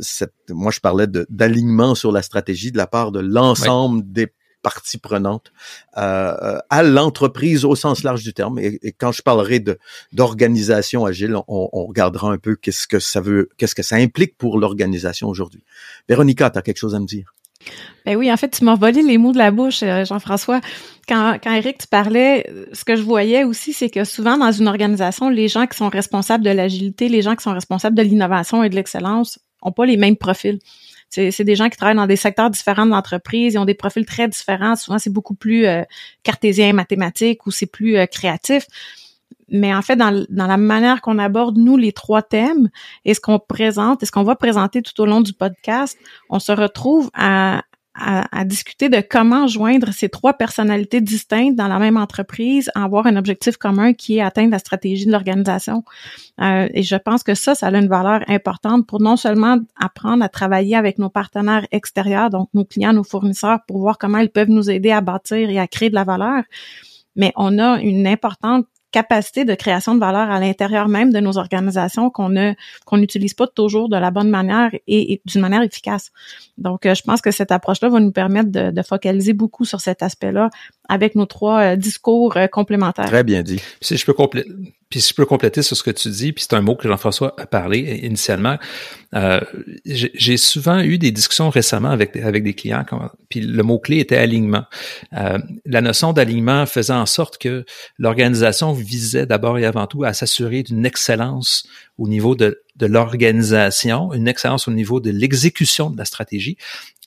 moi 0.50 0.72
je 0.72 0.80
parlais 0.80 1.08
d'alignement 1.08 1.96
sur 1.96 2.12
la 2.12 2.22
stratégie 2.22 2.72
de 2.72 2.78
la 2.78 2.86
part 2.86 3.12
de 3.12 3.22
l'ensemble 3.22 4.04
des 4.06 4.28
parties 4.62 5.00
prenantes 5.00 5.52
euh, 5.98 6.60
à 6.70 6.84
l'entreprise 6.84 7.66
au 7.66 7.76
sens 7.76 8.04
large 8.04 8.22
du 8.22 8.36
terme. 8.36 8.60
Et, 8.60 8.94
quand 9.00 9.12
je 9.12 9.24
parlerai 9.24 9.60
de 9.60 9.80
d'organisation 10.12 11.08
agile, 11.08 11.36
on, 11.48 11.70
on, 11.74 11.86
regardera 11.88 12.32
un 12.32 12.38
peu 12.38 12.56
qu'est-ce 12.56 12.88
que 12.88 13.00
ça 13.00 13.20
veut, 13.20 13.50
qu'est-ce 13.58 13.74
que 13.74 13.82
ça 13.82 13.96
implique 13.96 14.38
pour 14.38 14.60
l'organisation 14.60 15.28
aujourd'hui. 15.28 15.64
Véronica, 16.08 16.52
tu 16.52 16.60
as 16.60 16.62
quelque 16.62 16.78
chose 16.78 16.94
à 16.94 17.00
me 17.00 17.08
dire? 17.08 17.34
Ben 18.06 18.16
oui, 18.16 18.32
en 18.32 18.38
fait, 18.38 18.50
tu 18.50 18.64
m'as 18.64 18.76
volé 18.76 19.02
les 19.04 19.18
mots 19.18 19.32
de 19.32 19.38
la 19.38 19.52
bouche, 19.52 19.84
euh, 19.84 20.06
Jean-François. 20.06 20.60
Quand, 21.08 21.38
quand 21.44 21.54
Eric, 21.54 21.78
tu 21.80 21.88
parlais, 21.88 22.50
ce 22.74 22.84
que 22.84 22.96
je 22.96 23.04
voyais 23.04 23.44
aussi, 23.44 23.74
c'est 23.74 23.90
que 23.90 24.04
souvent 24.04 24.38
dans 24.38 24.52
une 24.52 24.68
organisation, 24.68 25.30
les 25.30 25.48
gens 25.48 25.68
qui 25.68 25.78
sont 25.78 25.90
responsables 25.90 26.44
de 26.44 26.50
l'agilité, 26.50 27.10
les 27.10 27.22
gens 27.22 27.36
qui 27.36 27.44
sont 27.44 27.54
responsables 27.54 27.96
de 27.96 28.02
l'innovation 28.02 28.64
et 28.64 28.70
de 28.70 28.76
l'excellence 28.76 29.40
ont 29.62 29.72
pas 29.72 29.86
les 29.86 29.98
mêmes 29.98 30.18
profils. 30.18 30.60
C'est 31.10 31.44
des 31.44 31.56
gens 31.58 31.68
qui 31.68 31.76
travaillent 31.76 31.98
dans 31.98 32.08
des 32.08 32.16
secteurs 32.16 32.50
différents 32.50 32.86
de 32.86 32.92
l'entreprise, 32.92 33.56
ils 33.56 33.58
ont 33.58 33.66
des 33.66 33.74
profils 33.74 34.06
très 34.06 34.30
différents. 34.30 34.78
Souvent, 34.78 34.98
c'est 34.98 35.12
beaucoup 35.12 35.36
plus 35.36 35.66
euh, 35.66 35.84
cartésien, 36.24 36.72
mathématique 36.72 37.46
ou 37.46 37.52
c'est 37.52 37.66
plus 37.66 37.98
euh, 37.98 38.06
créatif 38.06 38.66
mais 39.52 39.74
en 39.74 39.82
fait, 39.82 39.96
dans, 39.96 40.26
dans 40.30 40.48
la 40.48 40.58
manière 40.58 41.02
qu'on 41.02 41.20
aborde, 41.20 41.58
nous, 41.58 41.78
les 41.78 41.92
trois 41.92 42.22
thèmes 42.22 42.70
et 43.06 43.14
ce 43.14 43.20
qu'on 43.20 43.38
présente 43.38 44.02
et 44.02 44.06
ce 44.06 44.12
qu'on 44.12 44.24
va 44.24 44.36
présenter 44.36 44.82
tout 44.82 45.00
au 45.02 45.06
long 45.06 45.22
du 45.22 45.34
podcast, 45.34 45.98
on 46.30 46.40
se 46.40 46.52
retrouve 46.52 47.10
à, 47.14 47.62
à, 47.94 48.46
discuter 48.46 48.88
de 48.88 49.02
comment 49.02 49.48
joindre 49.48 49.92
ces 49.92 50.08
trois 50.08 50.34
personnalités 50.34 51.02
distinctes 51.02 51.58
dans 51.58 51.68
la 51.68 51.80
même 51.80 51.98
entreprise, 51.98 52.72
avoir 52.74 53.06
un 53.06 53.18
objectif 53.18 53.58
commun 53.58 53.94
qui 53.94 54.18
est 54.18 54.22
atteindre 54.22 54.52
la 54.52 54.60
stratégie 54.60 55.06
de 55.06 55.12
l'organisation. 55.12 55.84
Euh, 56.40 56.70
et 56.74 56.84
je 56.84 56.96
pense 56.96 57.24
que 57.24 57.36
ça, 57.36 57.54
ça 57.54 57.68
a 57.68 57.78
une 57.78 57.90
valeur 57.90 58.22
importante 58.28 58.88
pour 58.88 59.02
non 59.02 59.18
seulement 59.18 59.58
apprendre 59.76 60.24
à 60.24 60.30
travailler 60.30 60.76
avec 60.76 60.98
nos 60.98 61.10
partenaires 61.10 61.68
extérieurs, 61.72 62.30
donc 62.30 62.50
nos 62.54 62.66
clients, 62.66 62.94
nos 62.94 63.04
fournisseurs, 63.04 63.60
pour 63.68 63.80
voir 63.80 63.98
comment 63.98 64.20
ils 64.20 64.30
peuvent 64.32 64.50
nous 64.50 64.70
aider 64.70 64.92
à 64.92 65.02
bâtir 65.02 65.50
et 65.50 65.60
à 65.60 65.68
créer 65.68 65.90
de 65.90 65.96
la 65.96 66.06
valeur, 66.06 66.44
mais 67.16 67.34
on 67.36 67.60
a 67.60 67.80
une 67.82 68.08
importante 68.08 68.66
capacité 68.92 69.46
de 69.46 69.56
création 69.56 69.96
de 69.96 70.00
valeur 70.00 70.30
à 70.30 70.40
l'intérieur 70.40 70.88
même 70.88 71.12
de 71.12 71.20
nos 71.20 71.38
organisations 71.38 72.10
qu'on 72.10 72.30
ne 72.30 72.54
qu'on 72.86 72.98
n'utilise 72.98 73.34
pas 73.34 73.48
toujours 73.48 73.90
de 73.90 73.98
la 73.98 74.12
bonne 74.12 74.30
manière 74.30 74.72
et, 74.88 75.22
d'une 75.26 75.42
manière 75.42 75.62
efficace. 75.62 76.12
Donc, 76.58 76.86
euh, 76.86 76.94
je 76.94 77.02
pense 77.02 77.22
que 77.22 77.32
cette 77.32 77.52
approche-là 77.52 77.90
va 77.90 78.00
nous 78.00 78.12
permettre 78.12 78.52
de, 78.52 78.72
de 78.72 78.82
focaliser 78.82 79.34
beaucoup 79.34 79.66
sur 79.66 79.82
cet 79.82 80.04
aspect-là 80.04 80.50
avec 80.90 81.16
nos 81.16 81.26
trois 81.26 81.62
euh, 81.62 81.76
discours 81.76 82.36
euh, 82.38 82.48
complémentaires. 82.48 83.06
Très 83.06 83.24
bien 83.24 83.44
dit. 83.44 83.62
Si 83.80 83.96
je 83.96 84.06
peux 84.06 84.14
compléter, 84.14 84.50
puis 84.92 85.00
si 85.00 85.10
je 85.10 85.16
peux 85.16 85.26
compléter 85.26 85.62
sur 85.62 85.78
ce 85.78 85.84
que 85.84 85.90
tu 85.90 86.10
dis, 86.10 86.34
puis 86.34 86.44
c'est 86.48 86.56
un 86.56 86.62
mot 86.62 86.76
que 86.76 86.86
Jean-François 86.86 87.34
a 87.40 87.46
parlé 87.46 88.02
initialement. 88.04 88.58
Euh, 89.16 89.40
j'ai 89.86 90.36
souvent 90.36 90.80
eu 90.80 90.98
des 90.98 91.12
discussions 91.12 91.50
récemment 91.50 91.90
avec 91.90 92.18
avec 92.18 92.44
des 92.44 92.54
clients, 92.54 92.84
puis 93.30 93.40
le 93.40 93.64
mot 93.64 93.80
clé 93.80 94.00
était 94.00 94.18
alignement. 94.18 94.64
Euh, 95.14 95.38
la 95.66 95.80
notion 95.80 96.12
d'alignement 96.12 96.66
faisait 96.66 96.94
en 96.94 97.06
sorte 97.06 97.38
que 97.38 97.64
l'organisation 97.98 98.74
visait 98.82 99.26
d'abord 99.26 99.58
et 99.58 99.66
avant 99.66 99.88
tout 99.88 100.04
à 100.04 100.14
s'assurer 100.14 100.64
d'une 100.64 100.86
excellence 100.86 101.68
au 101.98 102.08
niveau 102.08 102.36
de, 102.36 102.62
de 102.76 102.86
l'organisation, 102.86 104.14
une 104.14 104.28
excellence 104.28 104.68
au 104.68 104.72
niveau 104.72 105.00
de 105.00 105.12
l'exécution 105.12 105.90
de 105.90 105.98
la 105.98 106.06
stratégie, 106.06 106.58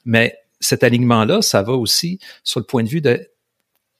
mais 0.04 0.36
cet 0.60 0.82
alignement-là, 0.84 1.42
ça 1.42 1.62
va 1.62 1.72
aussi 1.72 2.18
sur 2.42 2.60
le 2.60 2.66
point 2.66 2.82
de 2.82 2.88
vue 2.88 3.00
de 3.00 3.28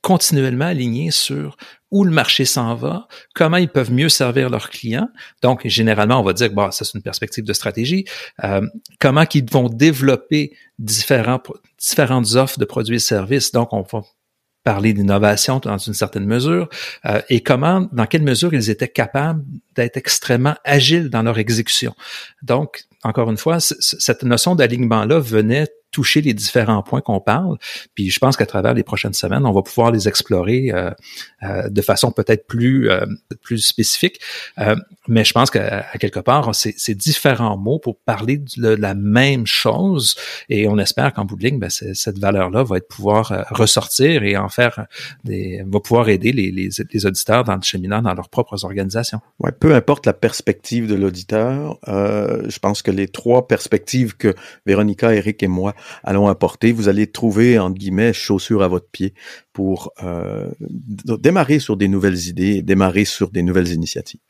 continuellement 0.05 0.67
alignés 0.67 1.11
sur 1.11 1.57
où 1.91 2.05
le 2.05 2.11
marché 2.11 2.45
s'en 2.45 2.75
va, 2.75 3.09
comment 3.35 3.57
ils 3.57 3.71
peuvent 3.71 3.91
mieux 3.91 4.11
servir 4.11 4.51
leurs 4.51 4.69
clients. 4.69 5.09
Donc, 5.41 5.67
généralement, 5.67 6.21
on 6.21 6.23
va 6.23 6.35
dire 6.35 6.51
que 6.51 6.55
bon, 6.55 6.71
ça 6.73 6.85
c'est 6.85 6.95
une 6.95 7.03
perspective 7.03 7.45
de 7.45 7.53
stratégie. 7.55 8.05
Euh, 8.45 8.67
comment 9.01 9.25
qu'ils 9.25 9.49
vont 9.51 9.69
développer 9.71 10.53
différents, 10.79 11.41
différentes 11.79 12.35
offres 12.35 12.59
de 12.59 12.67
produits 12.67 12.97
et 12.97 12.99
services. 12.99 13.53
Donc, 13.53 13.73
on 13.73 13.81
va 13.81 14.03
parler 14.65 14.95
d'innovation 14.95 15.61
dans 15.61 15.79
une 15.79 15.95
certaine 15.95 16.25
mesure 16.25 16.69
euh, 17.07 17.21
et 17.29 17.43
comment, 17.43 17.89
dans 17.93 18.07
quelle 18.07 18.23
mesure 18.23 18.55
ils 18.55 18.71
étaient 18.71 18.89
capables 18.89 19.45
d'être 19.77 19.97
extrêmement 19.97 20.57
agiles 20.65 21.11
dans 21.11 21.23
leur 21.23 21.39
exécution. 21.39 21.95
Donc, 22.43 22.85
encore 23.05 23.31
une 23.31 23.37
fois, 23.37 23.59
cette 23.61 24.23
notion 24.23 24.55
d'alignement-là 24.55 25.19
venait 25.19 25.69
toucher 25.95 26.21
les 26.23 26.35
différents 26.35 26.83
points 26.83 27.01
qu'on 27.01 27.21
parle. 27.21 27.57
Puis 27.95 28.11
je 28.11 28.19
pense 28.19 28.37
qu'à 28.37 28.47
travers 28.47 28.75
les 28.75 28.83
prochaines 28.83 29.15
semaines, 29.15 29.47
on 29.47 29.53
va 29.53 29.63
pouvoir 29.63 29.93
les 29.93 30.09
explorer 30.09 30.73
euh, 30.73 30.91
euh, 31.45 31.69
de 31.69 31.83
façon 31.83 32.11
peut-être 32.11 32.49
plus 32.49 32.91
euh, 32.91 33.07
plus 33.43 33.59
spécifique. 33.59 34.19
mais 35.07 35.25
je 35.25 35.33
pense 35.33 35.51
qu'à 35.51 35.85
quelque 36.01 36.19
part, 36.19 36.53
c'est 36.55 36.95
différents 36.95 37.57
mots 37.57 37.79
pour 37.79 37.97
parler 38.01 38.39
de 38.57 38.71
la 38.71 38.95
même 38.95 39.47
chose. 39.47 40.17
Et 40.49 40.67
on 40.67 40.79
espère 40.79 41.13
qu'en 41.13 41.25
bout 41.25 41.37
de 41.37 41.45
ligne, 41.45 41.59
ben, 41.61 41.71
cette 41.71 42.19
valeur-là 42.19 42.65
va 42.65 42.79
être 42.79 42.89
pouvoir 42.89 43.47
ressortir 43.51 44.25
et 44.25 44.37
en 44.37 44.49
faire 44.49 44.87
des, 45.23 45.63
va 45.67 45.79
pouvoir 45.79 46.09
aider 46.09 46.33
les, 46.33 46.51
les, 46.51 46.71
les 46.93 47.07
auditeurs 47.07 47.45
dans 47.45 47.55
le 47.55 47.63
cheminant 47.63 48.03
dans 48.03 48.15
leurs 48.15 48.29
propres 48.31 48.65
organisations. 48.65 49.21
Ouais, 49.39 49.53
peu 49.53 49.75
importe 49.75 50.07
la 50.07 50.15
perspective 50.15 50.89
de 50.89 50.95
l'auditeur, 50.95 51.79
je 51.87 52.59
pense 52.59 52.83
que 52.83 52.91
les 52.91 53.07
trois 53.07 53.47
perspectives 53.47 54.17
que 54.17 54.35
Véronica, 54.67 55.15
Eric 55.15 55.43
et 55.43 55.49
moi 55.49 55.75
allons 56.03 56.29
apporter. 56.29 56.73
Vous 56.73 56.89
allez 56.89 57.07
trouver, 57.07 57.59
entre 57.59 57.79
guillemets, 57.79 58.13
chaussures 58.13 58.63
à 58.63 58.69
votre 58.69 58.89
pied 58.89 59.15
pour 59.53 59.93
euh, 60.03 60.51
démarrer 60.61 61.59
sur 61.59 61.77
des 61.77 61.89
nouvelles 61.89 62.29
idées, 62.29 62.63
démarrer 62.63 63.05
sur 63.05 63.31
des 63.31 63.43
nouvelles 63.43 63.73
initiatives. 63.73 64.21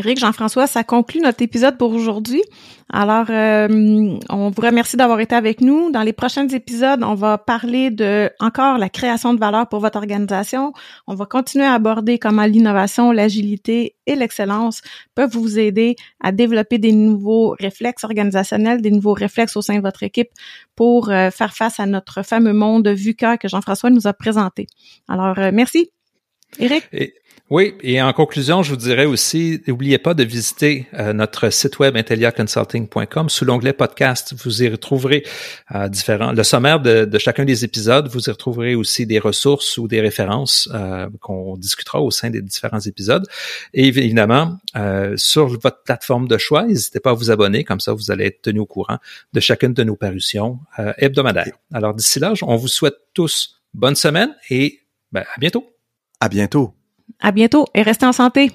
Éric, 0.00 0.18
Jean-François, 0.18 0.66
ça 0.66 0.82
conclut 0.82 1.20
notre 1.20 1.42
épisode 1.42 1.76
pour 1.76 1.92
aujourd'hui. 1.92 2.42
Alors, 2.90 3.26
euh, 3.28 3.68
on 4.30 4.48
vous 4.48 4.62
remercie 4.62 4.96
d'avoir 4.96 5.20
été 5.20 5.34
avec 5.34 5.60
nous. 5.60 5.90
Dans 5.90 6.00
les 6.00 6.14
prochains 6.14 6.48
épisodes, 6.48 7.04
on 7.04 7.14
va 7.14 7.36
parler 7.36 7.90
de 7.90 8.30
encore 8.40 8.78
la 8.78 8.88
création 8.88 9.34
de 9.34 9.38
valeur 9.38 9.68
pour 9.68 9.80
votre 9.80 9.98
organisation. 9.98 10.72
On 11.06 11.14
va 11.14 11.26
continuer 11.26 11.66
à 11.66 11.74
aborder 11.74 12.18
comment 12.18 12.46
l'innovation, 12.46 13.12
l'agilité 13.12 13.94
et 14.06 14.14
l'excellence 14.14 14.80
peuvent 15.14 15.32
vous 15.34 15.58
aider 15.58 15.96
à 16.20 16.32
développer 16.32 16.78
des 16.78 16.92
nouveaux 16.92 17.54
réflexes 17.60 18.04
organisationnels, 18.04 18.80
des 18.80 18.90
nouveaux 18.90 19.12
réflexes 19.12 19.54
au 19.54 19.60
sein 19.60 19.76
de 19.76 19.82
votre 19.82 20.02
équipe 20.02 20.30
pour 20.76 21.10
euh, 21.10 21.30
faire 21.30 21.52
face 21.52 21.78
à 21.78 21.84
notre 21.84 22.22
fameux 22.22 22.54
monde 22.54 22.88
VUCA 22.88 23.36
que 23.36 23.48
Jean-François 23.48 23.90
nous 23.90 24.06
a 24.06 24.14
présenté. 24.14 24.66
Alors, 25.08 25.38
euh, 25.38 25.50
merci. 25.52 25.90
Eric? 26.58 26.88
Oui, 27.50 27.74
et 27.80 28.00
en 28.00 28.12
conclusion, 28.12 28.62
je 28.62 28.70
vous 28.70 28.76
dirais 28.76 29.06
aussi, 29.06 29.60
n'oubliez 29.66 29.98
pas 29.98 30.14
de 30.14 30.22
visiter 30.22 30.86
euh, 30.94 31.12
notre 31.12 31.50
site 31.50 31.80
web 31.80 31.96
intelliaconsulting.com. 31.96 33.28
Sous 33.28 33.44
l'onglet 33.44 33.72
podcast, 33.72 34.34
vous 34.40 34.62
y 34.62 34.68
retrouverez 34.68 35.24
euh, 35.74 35.88
différents, 35.88 36.30
le 36.30 36.44
sommaire 36.44 36.78
de, 36.78 37.18
chacun 37.18 37.44
des 37.44 37.64
épisodes. 37.64 38.06
Vous 38.06 38.28
y 38.28 38.30
retrouverez 38.30 38.76
aussi 38.76 39.04
des 39.04 39.18
ressources 39.18 39.78
ou 39.78 39.88
des 39.88 40.00
références 40.00 40.68
euh, 40.72 41.08
qu'on 41.20 41.56
discutera 41.56 42.00
au 42.00 42.12
sein 42.12 42.30
des 42.30 42.40
différents 42.40 42.78
épisodes. 42.78 43.26
Et 43.74 43.88
évidemment, 43.88 44.58
sur 45.16 45.48
votre 45.48 45.82
plateforme 45.82 46.28
de 46.28 46.38
choix, 46.38 46.64
n'hésitez 46.64 47.00
pas 47.00 47.10
à 47.10 47.14
vous 47.14 47.32
abonner, 47.32 47.64
comme 47.64 47.80
ça 47.80 47.92
vous 47.92 48.12
allez 48.12 48.26
être 48.26 48.42
tenu 48.42 48.60
au 48.60 48.66
courant 48.66 48.98
de 49.32 49.40
chacune 49.40 49.74
de 49.74 49.82
nos 49.82 49.96
parutions 49.96 50.60
hebdomadaires. 50.98 51.58
Alors 51.72 51.94
d'ici 51.94 52.20
là, 52.20 52.32
on 52.42 52.54
vous 52.54 52.68
souhaite 52.68 52.96
tous 53.12 53.60
bonne 53.74 53.96
semaine 53.96 54.36
et 54.50 54.82
ben, 55.10 55.24
à 55.34 55.40
bientôt. 55.40 55.66
À 56.20 56.28
bientôt. 56.28 56.79
À 57.18 57.32
bientôt 57.32 57.66
et 57.74 57.82
restez 57.82 58.06
en 58.06 58.12
santé. 58.12 58.52